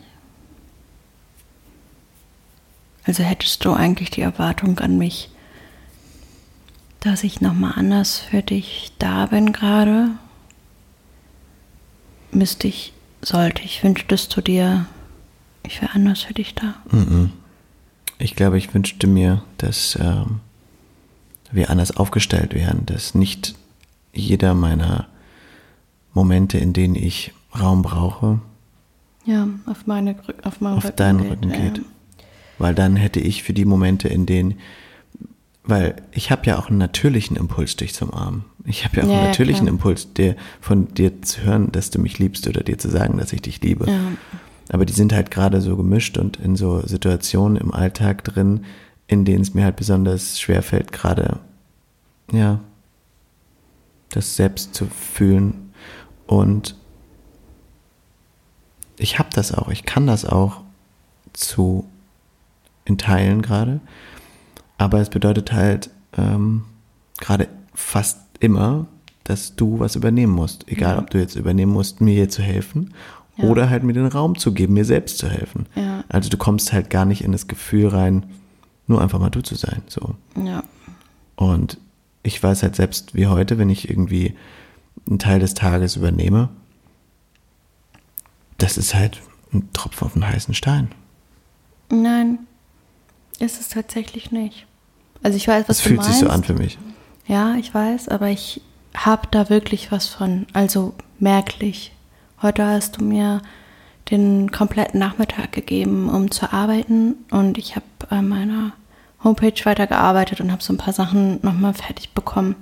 Also 3.05 3.23
hättest 3.23 3.65
du 3.65 3.73
eigentlich 3.73 4.11
die 4.11 4.21
Erwartung 4.21 4.79
an 4.79 4.97
mich, 4.97 5.29
dass 6.99 7.23
ich 7.23 7.41
nochmal 7.41 7.73
anders 7.75 8.19
für 8.19 8.43
dich 8.43 8.91
da 8.99 9.25
bin 9.25 9.53
gerade? 9.53 10.09
Müsste 12.31 12.67
ich, 12.67 12.93
sollte 13.21 13.63
ich, 13.63 13.83
wünschtest 13.83 14.35
du 14.35 14.41
dir, 14.41 14.85
ich 15.65 15.81
wäre 15.81 15.93
anders 15.93 16.21
für 16.21 16.33
dich 16.33 16.53
da? 16.53 16.75
Ich 18.19 18.35
glaube, 18.35 18.57
ich 18.57 18.73
wünschte 18.73 19.07
mir, 19.07 19.41
dass 19.57 19.97
ähm, 19.99 20.41
wir 21.51 21.69
anders 21.69 21.97
aufgestellt 21.97 22.53
wären, 22.53 22.85
dass 22.85 23.15
nicht 23.15 23.55
jeder 24.13 24.53
meiner 24.53 25.07
Momente, 26.13 26.57
in 26.57 26.73
denen 26.73 26.95
ich 26.95 27.33
Raum 27.57 27.81
brauche. 27.81 28.39
Ja, 29.25 29.47
auf, 29.65 29.87
meine, 29.87 30.15
auf 30.43 30.61
meinen 30.61 30.77
auf 30.77 30.85
Rücken 30.85 30.95
deinen 30.95 31.21
geht, 31.21 31.31
Rücken 31.31 31.51
geht. 31.51 31.77
Ja. 31.77 31.83
Weil 32.57 32.75
dann 32.75 32.95
hätte 32.95 33.19
ich 33.19 33.43
für 33.43 33.53
die 33.53 33.65
Momente, 33.65 34.07
in 34.07 34.25
denen, 34.25 34.55
weil 35.63 35.95
ich 36.11 36.31
habe 36.31 36.45
ja 36.45 36.57
auch 36.57 36.69
einen 36.69 36.77
natürlichen 36.77 37.35
Impuls, 37.35 37.75
dich 37.75 37.93
zum 37.93 38.13
Arm. 38.13 38.45
Ich 38.65 38.85
habe 38.85 38.97
ja 38.97 39.03
auch 39.03 39.09
ja, 39.09 39.17
einen 39.19 39.27
natürlichen 39.27 39.67
ja, 39.67 39.73
Impuls, 39.73 40.13
der 40.13 40.35
von 40.59 40.93
dir 40.93 41.21
zu 41.21 41.41
hören, 41.41 41.71
dass 41.71 41.89
du 41.89 41.99
mich 41.99 42.19
liebst 42.19 42.47
oder 42.47 42.61
dir 42.61 42.77
zu 42.77 42.89
sagen, 42.89 43.17
dass 43.17 43.33
ich 43.33 43.41
dich 43.41 43.61
liebe. 43.61 43.87
Aber 44.69 44.85
die 44.85 44.93
sind 44.93 45.13
halt 45.13 45.31
gerade 45.31 45.61
so 45.61 45.75
gemischt 45.75 46.17
und 46.17 46.37
in 46.37 46.55
so 46.55 46.81
Situationen 46.85 47.57
im 47.57 47.73
Alltag 47.73 48.23
drin, 48.23 48.61
in 49.07 49.25
denen 49.25 49.41
es 49.41 49.53
mir 49.53 49.65
halt 49.65 49.75
besonders 49.75 50.39
schwer 50.39 50.63
fällt, 50.63 50.91
gerade, 50.91 51.39
ja, 52.31 52.59
das 54.09 54.35
selbst 54.35 54.73
zu 54.73 54.85
fühlen 54.85 55.70
und 56.31 56.75
ich 58.97 59.19
habe 59.19 59.27
das 59.33 59.53
auch, 59.53 59.67
ich 59.67 59.83
kann 59.83 60.07
das 60.07 60.23
auch 60.23 60.61
zu 61.33 61.89
in 62.85 62.97
Teilen 62.97 63.41
gerade. 63.41 63.81
Aber 64.77 65.01
es 65.01 65.09
bedeutet 65.09 65.51
halt 65.51 65.89
ähm, 66.17 66.63
gerade 67.19 67.49
fast 67.73 68.21
immer, 68.39 68.87
dass 69.25 69.57
du 69.57 69.81
was 69.81 69.97
übernehmen 69.97 70.31
musst. 70.31 70.69
Egal, 70.69 70.95
ja. 70.95 71.01
ob 71.01 71.09
du 71.09 71.19
jetzt 71.19 71.35
übernehmen 71.35 71.73
musst, 71.73 71.99
mir 71.99 72.13
hier 72.13 72.29
zu 72.29 72.41
helfen 72.41 72.93
ja. 73.35 73.49
oder 73.49 73.69
halt 73.69 73.83
mir 73.83 73.91
den 73.91 74.07
Raum 74.07 74.37
zu 74.37 74.53
geben, 74.53 74.75
mir 74.75 74.85
selbst 74.85 75.17
zu 75.17 75.27
helfen. 75.27 75.65
Ja. 75.75 76.05
Also 76.07 76.29
du 76.29 76.37
kommst 76.37 76.71
halt 76.71 76.89
gar 76.89 77.03
nicht 77.03 77.25
in 77.25 77.33
das 77.33 77.47
Gefühl 77.47 77.89
rein, 77.89 78.25
nur 78.87 79.01
einfach 79.01 79.19
mal 79.19 79.29
du 79.29 79.41
zu 79.41 79.55
sein. 79.55 79.81
So. 79.87 80.15
Ja. 80.41 80.63
Und 81.35 81.77
ich 82.23 82.41
weiß 82.41 82.63
halt 82.63 82.77
selbst 82.77 83.15
wie 83.15 83.27
heute, 83.27 83.57
wenn 83.57 83.69
ich 83.69 83.89
irgendwie 83.89 84.33
einen 85.07 85.19
Teil 85.19 85.39
des 85.39 85.53
Tages 85.53 85.95
übernehme, 85.95 86.49
das 88.57 88.77
ist 88.77 88.93
halt 88.93 89.21
ein 89.53 89.69
Tropfen 89.73 90.05
auf 90.05 90.13
den 90.13 90.27
heißen 90.27 90.53
Stein. 90.53 90.91
Nein, 91.89 92.39
ist 93.39 93.59
es 93.59 93.69
tatsächlich 93.69 94.31
nicht. 94.31 94.65
Also 95.23 95.35
ich 95.37 95.47
weiß, 95.47 95.67
was 95.67 95.77
das 95.77 95.83
du 95.85 95.89
meinst. 95.93 96.05
fühlt 96.05 96.15
sich 96.15 96.27
so 96.27 96.31
an 96.31 96.43
für 96.43 96.53
mich. 96.53 96.77
Ja, 97.27 97.55
ich 97.55 97.73
weiß, 97.73 98.07
aber 98.09 98.29
ich 98.29 98.61
habe 98.95 99.27
da 99.31 99.49
wirklich 99.49 99.91
was 99.91 100.07
von. 100.07 100.47
Also 100.53 100.93
merklich. 101.19 101.93
Heute 102.41 102.65
hast 102.65 102.97
du 102.97 103.03
mir 103.03 103.41
den 104.09 104.51
kompletten 104.51 104.99
Nachmittag 104.99 105.51
gegeben, 105.51 106.09
um 106.09 106.31
zu 106.31 106.51
arbeiten 106.51 107.15
und 107.29 107.57
ich 107.57 107.75
habe 107.75 107.85
an 108.09 108.27
meiner 108.27 108.73
Homepage 109.23 109.53
weitergearbeitet 109.63 110.41
und 110.41 110.51
habe 110.51 110.63
so 110.63 110.73
ein 110.73 110.77
paar 110.77 110.93
Sachen 110.93 111.39
nochmal 111.43 111.73
fertig 111.73 112.13
bekommen. 112.13 112.55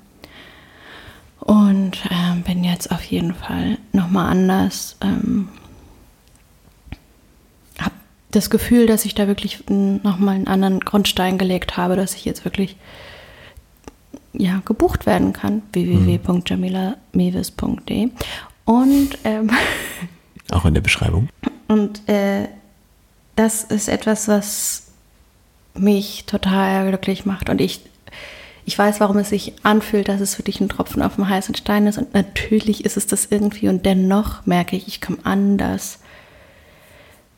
Und 1.39 2.05
äh, 2.05 2.35
bin 2.45 2.63
jetzt 2.63 2.91
auf 2.91 3.03
jeden 3.03 3.33
Fall 3.33 3.79
nochmal 3.91 4.29
anders. 4.29 4.95
Ähm, 5.01 5.49
habe 7.79 7.95
das 8.31 8.49
Gefühl, 8.49 8.87
dass 8.87 9.05
ich 9.05 9.15
da 9.15 9.27
wirklich 9.27 9.63
nochmal 9.67 10.35
einen 10.35 10.47
anderen 10.47 10.79
Grundstein 10.81 11.37
gelegt 11.37 11.77
habe, 11.77 11.95
dass 11.95 12.15
ich 12.15 12.25
jetzt 12.25 12.43
wirklich 12.45 12.75
ja, 14.33 14.61
gebucht 14.65 15.05
werden 15.05 15.31
kann. 15.33 15.61
www.jamilamevis.de 15.73 18.09
Und 18.65 19.09
ähm, 19.23 19.51
auch 20.51 20.65
in 20.65 20.73
der 20.73 20.81
Beschreibung. 20.81 21.29
Und 21.67 22.09
äh, 22.09 22.47
das 23.35 23.63
ist 23.63 23.87
etwas, 23.87 24.27
was 24.27 24.87
mich 25.73 26.25
total 26.25 26.89
glücklich 26.89 27.25
macht. 27.25 27.49
Und 27.49 27.61
ich 27.61 27.81
ich 28.69 28.77
weiß, 28.77 28.99
warum 28.99 29.17
es 29.17 29.29
sich 29.29 29.53
anfühlt, 29.63 30.09
dass 30.09 30.21
es 30.21 30.35
für 30.35 30.43
dich 30.43 30.61
ein 30.61 30.69
Tropfen 30.69 31.01
auf 31.01 31.15
dem 31.15 31.27
heißen 31.27 31.55
Stein 31.55 31.87
ist. 31.87 31.97
Und 31.97 32.13
natürlich 32.13 32.85
ist 32.85 32.97
es 32.97 33.07
das 33.07 33.25
irgendwie. 33.31 33.67
Und 33.67 33.83
dennoch 33.83 34.45
merke 34.45 34.75
ich, 34.75 34.87
ich 34.87 35.01
komme 35.01 35.17
anders 35.23 35.97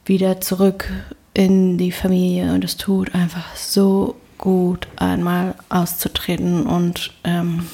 wieder 0.04 0.42
zurück 0.42 0.92
in 1.34 1.78
die 1.78 1.94
Familie. 1.94 2.52
Und 2.54 2.66
es 2.66 2.76
tut 2.76 3.16
einfach 3.16 3.56
so 3.56 4.18
gut, 4.38 4.90
einmal 4.98 5.56
auszutreten 5.70 6.68
und 6.68 7.14
ähm, 7.24 7.66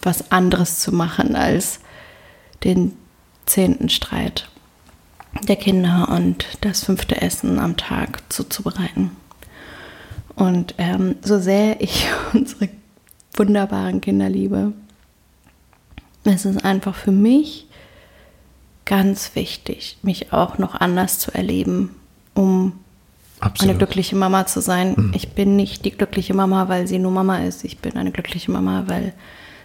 was 0.00 0.32
anderes 0.32 0.78
zu 0.78 0.90
machen 0.90 1.36
als 1.36 1.80
den 2.64 2.96
zehnten 3.44 3.90
Streit 3.90 4.48
der 5.48 5.56
Kinder 5.56 6.08
und 6.08 6.46
das 6.62 6.84
fünfte 6.84 7.20
Essen 7.20 7.58
am 7.58 7.76
Tag 7.76 8.22
zuzubereiten. 8.32 9.10
Und 10.34 10.76
ähm, 10.78 11.16
so 11.20 11.38
sehr 11.38 11.78
ich 11.82 12.06
unsere 12.32 12.70
wunderbaren 13.34 14.00
Kinderliebe. 14.00 14.72
Es 16.24 16.44
ist 16.44 16.64
einfach 16.64 16.94
für 16.94 17.12
mich 17.12 17.66
ganz 18.84 19.34
wichtig, 19.34 19.98
mich 20.02 20.32
auch 20.32 20.58
noch 20.58 20.74
anders 20.74 21.18
zu 21.18 21.32
erleben, 21.32 21.94
um 22.34 22.72
Absolut. 23.40 23.70
eine 23.70 23.78
glückliche 23.78 24.16
Mama 24.16 24.46
zu 24.46 24.60
sein. 24.60 24.94
Mhm. 24.96 25.12
Ich 25.14 25.30
bin 25.30 25.56
nicht 25.56 25.84
die 25.84 25.90
glückliche 25.90 26.34
Mama, 26.34 26.68
weil 26.68 26.86
sie 26.86 26.98
nur 26.98 27.10
Mama 27.10 27.38
ist. 27.38 27.64
Ich 27.64 27.78
bin 27.78 27.96
eine 27.96 28.12
glückliche 28.12 28.50
Mama, 28.50 28.84
weil 28.86 29.12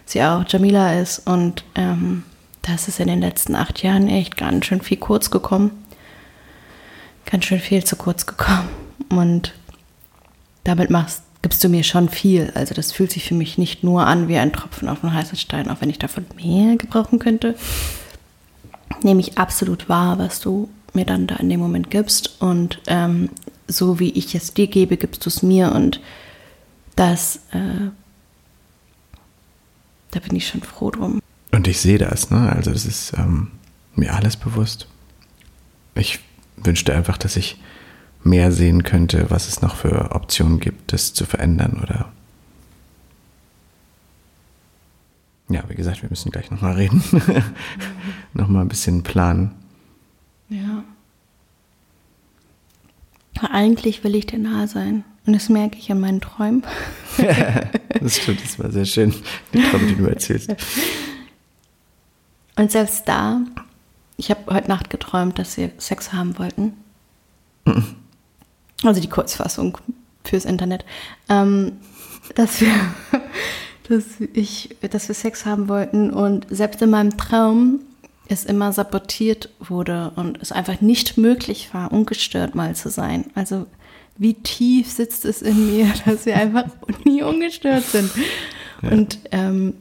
sie 0.04 0.22
auch 0.22 0.44
Jamila 0.48 0.94
ist. 0.94 1.26
Und 1.26 1.64
ähm, 1.74 2.24
das 2.62 2.88
ist 2.88 3.00
in 3.00 3.06
den 3.06 3.20
letzten 3.20 3.54
acht 3.54 3.82
Jahren 3.82 4.08
echt 4.08 4.36
ganz 4.36 4.66
schön 4.66 4.80
viel 4.80 4.96
kurz 4.96 5.30
gekommen. 5.30 5.70
Ganz 7.30 7.44
schön 7.44 7.60
viel 7.60 7.84
zu 7.84 7.96
kurz 7.96 8.26
gekommen. 8.26 8.68
Und 9.10 9.54
damit 10.64 10.90
machst, 10.90 11.22
gibst 11.42 11.62
du 11.62 11.68
mir 11.68 11.84
schon 11.84 12.08
viel. 12.08 12.50
Also 12.54 12.74
das 12.74 12.92
fühlt 12.92 13.12
sich 13.12 13.24
für 13.24 13.34
mich 13.34 13.58
nicht 13.58 13.84
nur 13.84 14.06
an 14.06 14.28
wie 14.28 14.36
ein 14.36 14.52
Tropfen 14.52 14.88
auf 14.88 15.02
einen 15.02 15.14
heißen 15.14 15.38
Stein, 15.38 15.70
auch 15.70 15.80
wenn 15.80 15.90
ich 15.90 15.98
davon 15.98 16.26
mehr 16.36 16.76
gebrauchen 16.76 17.18
könnte. 17.18 17.54
Nehme 19.02 19.20
ich 19.20 19.38
absolut 19.38 19.88
wahr, 19.88 20.18
was 20.18 20.40
du 20.40 20.68
mir 20.94 21.04
dann 21.04 21.26
da 21.26 21.36
in 21.36 21.48
dem 21.48 21.60
Moment 21.60 21.90
gibst. 21.90 22.40
Und 22.40 22.80
ähm, 22.86 23.30
so 23.68 24.00
wie 24.00 24.10
ich 24.10 24.34
es 24.34 24.54
dir 24.54 24.66
gebe, 24.66 24.96
gibst 24.96 25.24
du 25.24 25.28
es 25.28 25.42
mir 25.42 25.72
und 25.72 26.00
das, 26.96 27.36
äh, 27.52 27.90
da 30.10 30.20
bin 30.20 30.34
ich 30.34 30.48
schon 30.48 30.62
froh 30.62 30.90
drum. 30.90 31.20
Und 31.52 31.68
ich 31.68 31.80
sehe 31.80 31.98
das, 31.98 32.30
ne? 32.30 32.52
Also 32.52 32.72
das 32.72 32.84
ist 32.84 33.12
ähm, 33.16 33.52
mir 33.94 34.14
alles 34.14 34.36
bewusst. 34.36 34.88
Ich 35.94 36.18
wünschte 36.56 36.94
einfach, 36.94 37.18
dass 37.18 37.36
ich 37.36 37.58
mehr 38.28 38.52
sehen 38.52 38.82
könnte, 38.82 39.30
was 39.30 39.48
es 39.48 39.62
noch 39.62 39.76
für 39.76 40.12
Optionen 40.14 40.60
gibt, 40.60 40.92
das 40.92 41.14
zu 41.14 41.24
verändern 41.24 41.80
oder 41.82 42.12
ja, 45.50 45.64
wie 45.68 45.74
gesagt, 45.74 46.02
wir 46.02 46.10
müssen 46.10 46.30
gleich 46.30 46.50
nochmal 46.50 46.74
reden. 46.74 47.02
mhm. 47.10 47.42
nochmal 48.34 48.62
ein 48.62 48.68
bisschen 48.68 49.02
planen. 49.02 49.52
Ja. 50.50 50.84
Eigentlich 53.50 54.04
will 54.04 54.14
ich 54.14 54.26
dir 54.26 54.38
nahe 54.38 54.68
sein. 54.68 55.04
Und 55.26 55.32
das 55.32 55.48
merke 55.48 55.78
ich 55.78 55.88
in 55.90 56.00
meinen 56.00 56.20
Träumen. 56.20 56.64
das 58.00 58.16
stimmt, 58.16 58.42
das 58.42 58.58
war 58.58 58.70
sehr 58.70 58.84
schön, 58.84 59.14
die 59.52 59.62
Träume, 59.62 59.86
die 59.86 59.96
du 59.96 60.06
erzählst. 60.06 60.54
Und 62.56 62.70
selbst 62.70 63.06
da, 63.06 63.42
ich 64.16 64.30
habe 64.30 64.54
heute 64.54 64.68
Nacht 64.68 64.90
geträumt, 64.90 65.38
dass 65.38 65.56
wir 65.56 65.70
Sex 65.78 66.12
haben 66.12 66.38
wollten. 66.38 66.72
Also 68.84 69.00
die 69.00 69.08
Kurzfassung 69.08 69.78
fürs 70.24 70.44
Internet. 70.44 70.84
Ähm, 71.28 71.72
dass 72.34 72.60
wir, 72.60 72.74
dass 73.88 74.04
ich, 74.34 74.76
dass 74.90 75.08
wir 75.08 75.14
Sex 75.14 75.46
haben 75.46 75.68
wollten 75.68 76.10
und 76.10 76.46
selbst 76.50 76.82
in 76.82 76.90
meinem 76.90 77.16
Traum 77.16 77.80
es 78.28 78.44
immer 78.44 78.72
sabotiert 78.72 79.48
wurde 79.58 80.12
und 80.16 80.40
es 80.42 80.52
einfach 80.52 80.80
nicht 80.80 81.16
möglich 81.16 81.70
war, 81.72 81.92
ungestört 81.92 82.54
mal 82.54 82.76
zu 82.76 82.90
sein. 82.90 83.24
Also 83.34 83.66
wie 84.18 84.34
tief 84.34 84.90
sitzt 84.90 85.24
es 85.24 85.40
in 85.42 85.74
mir, 85.74 85.92
dass 86.04 86.26
wir 86.26 86.36
einfach 86.36 86.66
nie 87.04 87.22
ungestört 87.22 87.84
sind. 87.84 88.10
Ja. 88.82 88.90
Und, 88.90 89.18
ähm, 89.32 89.74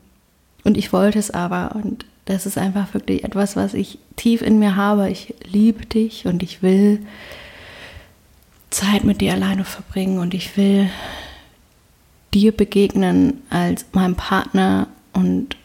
und 0.63 0.77
ich 0.77 0.93
wollte 0.93 1.19
es 1.19 1.31
aber 1.31 1.75
und 1.75 2.05
das 2.25 2.45
ist 2.45 2.57
einfach 2.57 2.93
wirklich 2.93 3.23
etwas, 3.23 3.55
was 3.55 3.73
ich 3.73 3.99
tief 4.17 4.41
in 4.41 4.59
mir 4.59 4.75
habe. 4.75 5.09
Ich 5.09 5.33
liebe 5.45 5.85
dich 5.85 6.25
und 6.25 6.43
ich 6.43 6.61
will 6.61 6.99
Zeit 8.69 9.03
mit 9.03 9.21
dir 9.21 9.33
alleine 9.33 9.65
verbringen 9.65 10.19
und 10.19 10.33
ich 10.33 10.57
will 10.57 10.89
dir 12.33 12.51
begegnen 12.51 13.41
als 13.49 13.85
meinem 13.93 14.15
Partner 14.15 14.87
und 15.13 15.55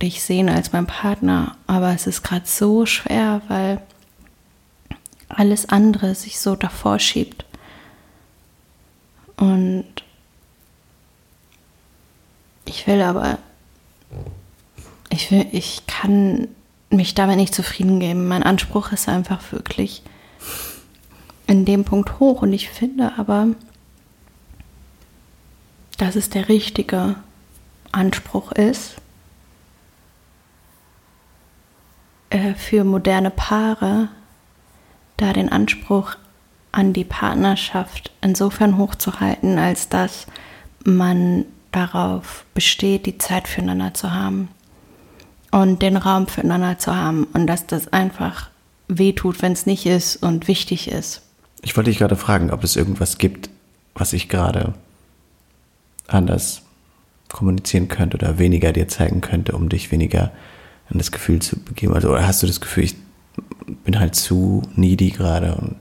dich 0.00 0.22
sehen 0.22 0.48
als 0.48 0.72
mein 0.72 0.86
Partner, 0.86 1.56
aber 1.66 1.92
es 1.94 2.06
ist 2.06 2.22
gerade 2.22 2.46
so 2.46 2.86
schwer, 2.86 3.42
weil 3.48 3.80
alles 5.28 5.68
andere 5.68 6.14
sich 6.14 6.40
so 6.40 6.56
davor 6.56 6.98
schiebt. 6.98 7.44
Und 9.36 9.86
ich 12.64 12.86
will 12.86 13.02
aber, 13.02 13.38
ich 15.10 15.30
will, 15.30 15.46
ich 15.52 15.86
kann 15.86 16.48
mich 16.90 17.14
damit 17.14 17.36
nicht 17.36 17.54
zufrieden 17.54 18.00
geben. 18.00 18.28
Mein 18.28 18.42
Anspruch 18.42 18.92
ist 18.92 19.08
einfach 19.08 19.52
wirklich 19.52 20.02
in 21.46 21.64
dem 21.64 21.84
Punkt 21.84 22.18
hoch 22.20 22.42
und 22.42 22.52
ich 22.52 22.68
finde 22.70 23.12
aber, 23.16 23.48
dass 25.98 26.16
es 26.16 26.30
der 26.30 26.48
richtige 26.48 27.16
Anspruch 27.92 28.52
ist, 28.52 28.96
Äh, 32.32 32.54
für 32.54 32.82
moderne 32.82 33.30
Paare 33.30 34.08
da 35.18 35.34
den 35.34 35.50
Anspruch 35.50 36.16
an 36.72 36.94
die 36.94 37.04
Partnerschaft 37.04 38.10
insofern 38.22 38.78
hochzuhalten, 38.78 39.58
als 39.58 39.90
dass 39.90 40.26
man 40.82 41.44
darauf 41.72 42.46
besteht, 42.54 43.04
die 43.04 43.18
Zeit 43.18 43.48
füreinander 43.48 43.92
zu 43.92 44.14
haben 44.14 44.48
und 45.50 45.82
den 45.82 45.98
Raum 45.98 46.26
füreinander 46.26 46.78
zu 46.78 46.96
haben 46.96 47.24
und 47.34 47.46
dass 47.46 47.66
das 47.66 47.92
einfach 47.92 48.48
wehtut, 48.88 49.42
wenn 49.42 49.52
es 49.52 49.66
nicht 49.66 49.84
ist 49.84 50.16
und 50.22 50.48
wichtig 50.48 50.90
ist. 50.90 51.20
Ich 51.62 51.76
wollte 51.76 51.90
dich 51.90 51.98
gerade 51.98 52.16
fragen, 52.16 52.50
ob 52.50 52.64
es 52.64 52.76
irgendwas 52.76 53.18
gibt, 53.18 53.48
was 53.94 54.12
ich 54.12 54.28
gerade 54.28 54.74
anders 56.08 56.62
kommunizieren 57.30 57.88
könnte 57.88 58.16
oder 58.16 58.38
weniger 58.38 58.72
dir 58.72 58.88
zeigen 58.88 59.20
könnte, 59.20 59.52
um 59.52 59.68
dich 59.68 59.90
weniger 59.90 60.32
an 60.90 60.98
das 60.98 61.12
Gefühl 61.12 61.40
zu 61.40 61.58
begeben? 61.58 61.94
Also 61.94 62.10
oder 62.10 62.26
hast 62.26 62.42
du 62.42 62.46
das 62.46 62.60
Gefühl, 62.60 62.84
ich 62.84 62.96
bin 63.84 63.98
halt 63.98 64.14
zu 64.14 64.62
needy 64.76 65.10
gerade 65.10 65.54
und. 65.54 65.76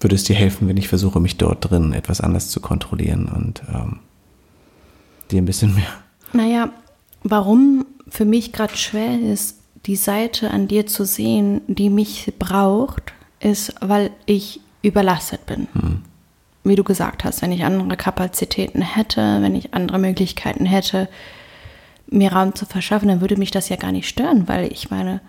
Würde 0.00 0.14
es 0.14 0.24
dir 0.24 0.36
helfen, 0.36 0.68
wenn 0.68 0.76
ich 0.76 0.88
versuche, 0.88 1.18
mich 1.18 1.38
dort 1.38 1.70
drin 1.70 1.94
etwas 1.94 2.20
anders 2.20 2.50
zu 2.50 2.60
kontrollieren 2.60 3.26
und 3.26 3.62
ähm, 3.72 4.00
dir 5.30 5.40
ein 5.40 5.46
bisschen 5.46 5.74
mehr? 5.74 5.88
Naja, 6.32 6.70
warum 7.22 7.86
für 8.08 8.24
mich 8.24 8.52
gerade 8.52 8.76
schwer 8.76 9.20
ist, 9.20 9.58
die 9.86 9.96
Seite 9.96 10.50
an 10.50 10.68
dir 10.68 10.86
zu 10.86 11.04
sehen, 11.04 11.62
die 11.66 11.90
mich 11.90 12.32
braucht, 12.38 13.12
ist, 13.40 13.74
weil 13.80 14.10
ich 14.26 14.60
überlastet 14.82 15.46
bin. 15.46 15.68
Hm. 15.72 16.02
Wie 16.62 16.76
du 16.76 16.84
gesagt 16.84 17.24
hast, 17.24 17.40
wenn 17.40 17.52
ich 17.52 17.64
andere 17.64 17.96
Kapazitäten 17.96 18.82
hätte, 18.82 19.38
wenn 19.40 19.54
ich 19.54 19.72
andere 19.72 19.98
Möglichkeiten 19.98 20.66
hätte, 20.66 21.08
mir 22.06 22.32
Raum 22.32 22.54
zu 22.54 22.66
verschaffen, 22.66 23.08
dann 23.08 23.20
würde 23.20 23.36
mich 23.36 23.50
das 23.50 23.68
ja 23.70 23.76
gar 23.76 23.92
nicht 23.92 24.08
stören, 24.08 24.46
weil 24.46 24.70
ich 24.70 24.90
meine, 24.90 25.20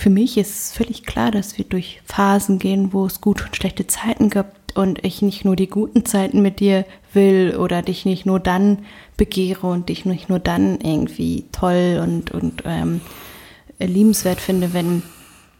für 0.00 0.08
mich 0.08 0.38
ist 0.38 0.74
völlig 0.74 1.02
klar, 1.02 1.30
dass 1.30 1.58
wir 1.58 1.66
durch 1.66 2.00
Phasen 2.06 2.58
gehen, 2.58 2.94
wo 2.94 3.04
es 3.04 3.20
gute 3.20 3.44
und 3.44 3.54
schlechte 3.54 3.86
Zeiten 3.86 4.30
gibt 4.30 4.74
und 4.74 5.04
ich 5.04 5.20
nicht 5.20 5.44
nur 5.44 5.56
die 5.56 5.66
guten 5.66 6.06
Zeiten 6.06 6.40
mit 6.40 6.58
dir 6.58 6.86
will 7.12 7.54
oder 7.58 7.82
dich 7.82 8.06
nicht 8.06 8.24
nur 8.24 8.40
dann 8.40 8.78
begehre 9.18 9.66
und 9.66 9.90
dich 9.90 10.06
nicht 10.06 10.30
nur 10.30 10.38
dann 10.38 10.80
irgendwie 10.80 11.44
toll 11.52 12.00
und, 12.02 12.30
und 12.30 12.62
ähm, 12.64 13.02
liebenswert 13.78 14.40
finde, 14.40 14.72
wenn 14.72 15.02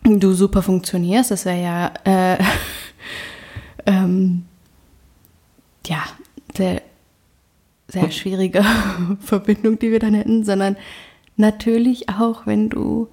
du 0.05 0.33
super 0.33 0.63
funktionierst. 0.63 1.31
Das 1.31 1.45
wäre 1.45 1.63
ja 1.63 1.93
äh, 2.05 2.43
ähm, 3.85 4.47
ja, 5.85 6.03
sehr, 6.57 6.81
sehr 7.89 8.11
schwierige 8.11 8.65
Verbindung, 9.21 9.79
die 9.79 9.93
wir 9.93 9.99
dann 9.99 10.15
hätten, 10.15 10.45
sondern 10.45 10.79
natürlich 11.37 12.09
auch, 12.09 12.47
wenn 12.47 12.71
du 12.71 13.09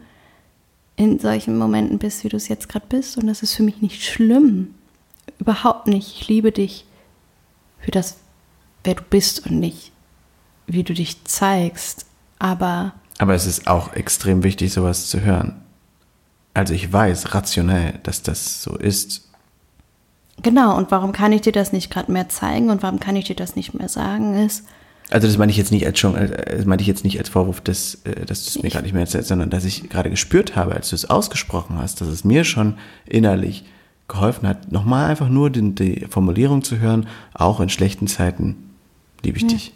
in 0.97 1.19
solchen 1.19 1.57
Momenten 1.57 1.99
bist, 1.99 2.23
wie 2.23 2.29
du 2.29 2.36
es 2.36 2.49
jetzt 2.49 2.67
gerade 2.67 2.88
bist. 2.89 3.17
Und 3.17 3.27
das 3.27 3.43
ist 3.43 3.53
für 3.53 3.63
mich 3.63 3.81
nicht 3.81 4.03
schlimm. 4.03 4.75
Überhaupt 5.39 5.88
nicht. 5.88 6.21
Ich 6.21 6.27
liebe 6.27 6.51
dich 6.51 6.86
für 7.79 7.91
das, 7.91 8.17
wer 8.83 8.95
du 8.95 9.03
bist 9.03 9.45
und 9.45 9.60
nicht, 9.60 9.93
wie 10.65 10.83
du 10.83 10.93
dich 10.93 11.23
zeigst. 11.23 12.05
Aber. 12.39 12.93
Aber 13.19 13.33
es 13.33 13.45
ist 13.45 13.67
auch 13.67 13.93
extrem 13.93 14.43
wichtig, 14.43 14.73
sowas 14.73 15.07
zu 15.07 15.21
hören. 15.21 15.62
Also 16.53 16.73
ich 16.73 16.91
weiß 16.91 17.33
rationell, 17.33 17.99
dass 18.03 18.23
das 18.23 18.62
so 18.62 18.75
ist 18.75 19.27
Genau, 20.43 20.77
und 20.77 20.91
warum 20.91 21.13
kann 21.13 21.31
ich 21.31 21.41
dir 21.41 21.51
das 21.51 21.73
nicht 21.73 21.89
gerade 21.89 22.12
mehr 22.12 22.29
zeigen 22.29 22.69
und 22.69 22.83
warum 22.83 22.99
kann 22.99 23.15
ich 23.15 23.25
dir 23.25 23.36
das 23.36 23.55
nicht 23.55 23.73
mehr 23.73 23.89
sagen, 23.89 24.36
ist. 24.36 24.67
Also 25.10 25.28
das 25.28 25.38
meine 25.38 25.52
ich 25.52 25.58
jetzt 25.58 25.72
nicht 25.72 25.86
als 25.86 26.00
schon, 26.00 26.15
äh, 26.15 26.58
das 26.58 26.65
meine 26.65 26.82
ich 26.82 26.88
jetzt 26.88 27.04
nicht 27.04 27.17
als 27.17 27.30
Vorwurf, 27.30 27.62
dass, 27.62 27.96
äh, 28.04 28.26
dass 28.26 28.43
du 28.43 28.50
es 28.50 28.63
mir 28.63 28.70
gerade 28.70 28.84
nicht 28.84 28.93
mehr 28.93 29.04
erzählst, 29.04 29.30
sondern 29.30 29.50
dass 29.50 29.63
ich 29.63 29.89
gerade 29.89 30.10
gespürt 30.10 30.56
habe, 30.56 30.76
als 30.76 30.89
du 30.89 30.96
es 30.96 31.10
ausgesprochen 31.10 31.78
hast, 31.78 32.02
dass 32.02 32.10
es 32.10 32.24
mir 32.24 32.43
schon 32.43 32.76
innerlich 33.06 33.65
geholfen 34.08 34.48
hat, 34.48 34.72
nochmal 34.72 35.10
einfach 35.10 35.30
nur 35.30 35.50
die, 35.50 35.76
die, 35.76 36.08
Formulierung 36.10 36.63
zu 36.63 36.80
hören, 36.80 37.08
auch 37.34 37.60
in 37.60 37.70
schlechten 37.70 38.08
Zeiten 38.08 38.72
liebe 39.24 39.38
ich 39.38 39.43
ja. 39.43 39.50
dich. 39.50 39.74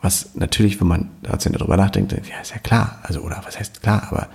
Was 0.00 0.36
natürlich, 0.36 0.80
wenn 0.80 0.86
man 0.86 1.10
rational 1.24 1.58
darüber 1.58 1.76
nachdenkt, 1.76 2.12
ja, 2.12 2.40
ist 2.40 2.52
ja 2.52 2.58
klar. 2.58 3.00
Also, 3.02 3.20
oder 3.20 3.42
was 3.44 3.58
heißt 3.58 3.82
klar, 3.82 4.06
aber 4.10 4.28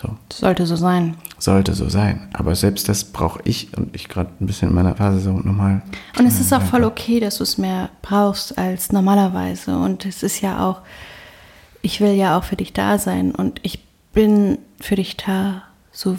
So. 0.00 0.16
Sollte 0.32 0.64
so 0.64 0.76
sein. 0.76 1.16
Sollte 1.38 1.74
so 1.74 1.90
sein. 1.90 2.28
Aber 2.32 2.54
selbst 2.54 2.88
das 2.88 3.04
brauche 3.04 3.40
ich 3.44 3.76
und 3.76 3.94
ich 3.94 4.08
gerade 4.08 4.30
ein 4.40 4.46
bisschen 4.46 4.70
in 4.70 4.74
meiner 4.74 4.96
Phase 4.96 5.20
so 5.20 5.32
nochmal. 5.32 5.82
Und 6.18 6.26
es 6.26 6.40
ist 6.40 6.54
auch 6.54 6.62
voll 6.62 6.84
okay, 6.84 7.20
dass 7.20 7.36
du 7.36 7.42
es 7.42 7.58
mehr 7.58 7.90
brauchst 8.00 8.56
als 8.56 8.92
normalerweise. 8.92 9.76
Und 9.76 10.06
es 10.06 10.22
ist 10.22 10.40
ja 10.40 10.66
auch, 10.66 10.80
ich 11.82 12.00
will 12.00 12.12
ja 12.12 12.38
auch 12.38 12.44
für 12.44 12.56
dich 12.56 12.72
da 12.72 12.98
sein 12.98 13.34
und 13.34 13.60
ich 13.62 13.84
bin 14.12 14.58
für 14.80 14.96
dich 14.96 15.18
da, 15.18 15.64
so, 15.92 16.16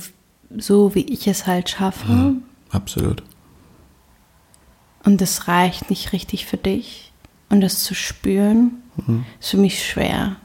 so 0.56 0.94
wie 0.94 1.06
ich 1.06 1.28
es 1.28 1.48
halt 1.48 1.70
schaffe. 1.70 2.12
Ja, 2.12 2.34
absolut. 2.78 3.24
Und 5.04 5.20
es 5.24 5.48
reicht 5.48 5.90
nicht 5.90 6.14
richtig 6.14 6.46
für 6.46 6.58
dich. 6.58 7.12
Und 7.50 7.62
das 7.62 7.84
zu 7.84 7.96
spüren, 7.96 8.84
mhm. 9.08 9.26
ist 9.40 9.50
für 9.50 9.58
mich 9.58 9.84
schwer. 9.84 10.36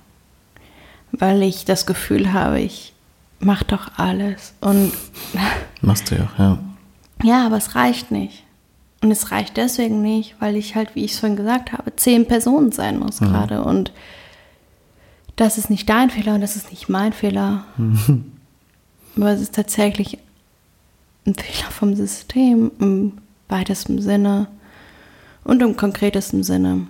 Weil 1.12 1.42
ich 1.42 1.66
das 1.66 1.86
Gefühl 1.86 2.32
habe, 2.32 2.60
ich 2.60 2.94
mache 3.40 3.64
doch 3.66 3.98
alles. 3.98 4.54
Und 4.60 4.92
Machst 5.80 6.10
du 6.10 6.16
ja, 6.16 6.28
ja. 6.38 6.58
Ja, 7.22 7.46
aber 7.46 7.56
es 7.56 7.74
reicht 7.74 8.10
nicht. 8.10 8.44
Und 9.02 9.10
es 9.10 9.30
reicht 9.30 9.56
deswegen 9.56 10.02
nicht, 10.02 10.36
weil 10.40 10.56
ich 10.56 10.74
halt, 10.74 10.94
wie 10.94 11.04
ich 11.04 11.12
es 11.12 11.18
vorhin 11.18 11.36
gesagt 11.36 11.72
habe, 11.72 11.94
zehn 11.96 12.26
Personen 12.26 12.72
sein 12.72 12.98
muss 12.98 13.20
mhm. 13.20 13.26
gerade. 13.26 13.62
Und 13.62 13.92
das 15.36 15.58
ist 15.58 15.70
nicht 15.70 15.88
dein 15.88 16.10
Fehler 16.10 16.34
und 16.34 16.40
das 16.40 16.56
ist 16.56 16.70
nicht 16.70 16.88
mein 16.88 17.12
Fehler. 17.12 17.64
Mhm. 17.76 18.32
Aber 19.16 19.30
es 19.30 19.40
ist 19.40 19.54
tatsächlich 19.54 20.18
ein 21.26 21.34
Fehler 21.34 21.70
vom 21.70 21.94
System 21.94 22.70
im 22.78 23.12
weitesten 23.48 24.00
Sinne 24.00 24.48
und 25.44 25.62
im 25.62 25.76
konkretesten 25.76 26.42
Sinne. 26.42 26.86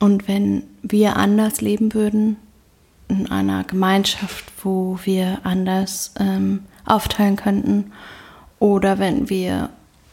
Und 0.00 0.28
wenn 0.28 0.64
wir 0.82 1.16
anders 1.16 1.60
leben 1.60 1.94
würden, 1.94 2.36
in 3.08 3.30
einer 3.30 3.64
Gemeinschaft, 3.64 4.44
wo 4.62 4.98
wir 5.04 5.40
anders 5.44 6.14
ähm, 6.18 6.64
aufteilen 6.84 7.36
könnten, 7.36 7.92
oder 8.58 8.98
wenn 8.98 9.30
wir 9.30 9.70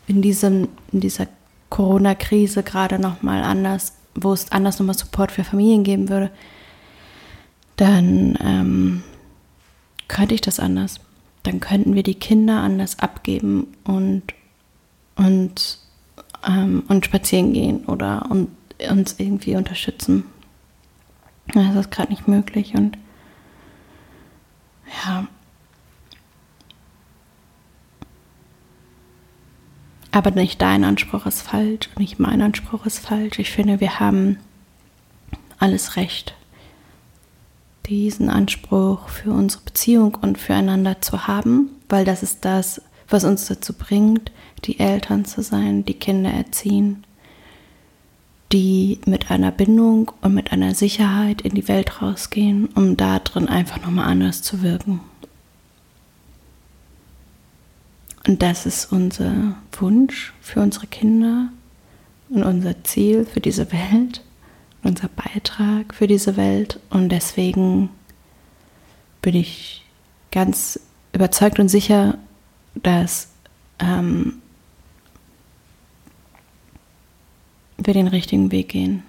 in, 0.08 0.21
diesem, 0.21 0.69
in 0.91 0.99
dieser 0.99 1.27
Corona-Krise 1.69 2.63
gerade 2.63 2.99
nochmal 2.99 3.43
anders, 3.43 3.93
wo 4.13 4.34
es 4.34 4.51
anders 4.51 4.79
nochmal 4.79 4.97
Support 4.97 5.31
für 5.31 5.43
Familien 5.43 5.84
geben 5.84 6.10
würde, 6.10 6.31
dann 7.75 8.38
ähm, 8.39 9.03
könnte 10.08 10.36
ich 10.36 10.41
das 10.41 10.60
anders. 10.60 10.99
Dann 11.43 11.60
könnten 11.60 11.95
wir 11.95 12.03
die 12.03 12.15
Kinder 12.15 12.62
anders 12.62 12.99
abgeben 12.99 13.67
und, 13.84 14.23
und, 15.15 15.79
ähm, 16.47 16.84
und 16.88 17.05
spazieren 17.05 17.53
gehen 17.53 17.86
oder 17.86 18.27
und, 18.29 18.49
uns 18.89 19.15
irgendwie 19.17 19.55
unterstützen. 19.55 20.23
Das 21.53 21.75
ist 21.75 21.91
gerade 21.91 22.12
nicht 22.12 22.27
möglich 22.27 22.73
und 22.75 22.97
ja. 25.05 25.27
Aber 30.12 30.31
nicht 30.31 30.62
dein 30.62 30.84
Anspruch 30.84 31.25
ist 31.25 31.41
falsch, 31.41 31.89
nicht 31.97 32.19
mein 32.19 32.41
Anspruch 32.41 32.86
ist 32.86 32.99
falsch. 32.99 33.38
Ich 33.39 33.51
finde, 33.51 33.81
wir 33.81 33.99
haben 33.99 34.38
alles 35.60 35.97
Recht, 35.97 36.36
diesen 37.86 38.29
Anspruch 38.29 39.10
für 39.10 39.31
unsere 39.31 39.63
Beziehung 39.63 40.15
und 40.15 40.38
füreinander 40.38 41.01
zu 41.01 41.27
haben, 41.27 41.69
weil 41.89 42.05
das 42.05 42.23
ist 42.23 42.45
das, 42.45 42.81
was 43.10 43.23
uns 43.23 43.45
dazu 43.47 43.73
bringt, 43.73 44.31
die 44.63 44.79
Eltern 44.79 45.25
zu 45.25 45.41
sein, 45.41 45.86
die 45.86 45.93
Kinder 45.93 46.31
erziehen, 46.31 47.05
die 48.51 48.99
mit 49.05 49.31
einer 49.31 49.51
Bindung 49.51 50.12
und 50.21 50.34
mit 50.34 50.51
einer 50.51 50.75
Sicherheit 50.75 51.41
in 51.41 51.55
die 51.55 51.67
Welt 51.67 52.01
rausgehen, 52.01 52.67
um 52.75 52.95
da 52.95 53.19
drin 53.19 53.49
einfach 53.49 53.81
nochmal 53.81 54.08
anders 54.08 54.41
zu 54.41 54.62
wirken. 54.62 54.99
Und 58.27 58.41
das 58.41 58.65
ist 58.65 58.91
unser 58.91 59.55
Wunsch 59.79 60.34
für 60.41 60.62
unsere 60.62 60.88
Kinder 60.88 61.49
und 62.29 62.43
unser 62.43 62.84
Ziel 62.84 63.25
für 63.25 63.39
diese 63.39 63.71
Welt, 63.71 64.21
unser 64.84 65.10
Beitrag 65.10 65.93
für 65.93 66.08
diese 66.08 66.38
Welt. 66.38 66.79
Und 66.89 67.10
deswegen 67.10 67.89
bin 69.21 69.36
ich 69.36 69.84
ganz 70.31 70.79
überzeugt 71.13 71.60
und 71.60 71.69
sicher, 71.69 72.17
dass 72.75 73.29
ähm, 73.79 74.41
wir 77.88 77.93
den 77.93 78.08
richtigen 78.08 78.52
Weg 78.52 78.69
gehen. 78.69 79.04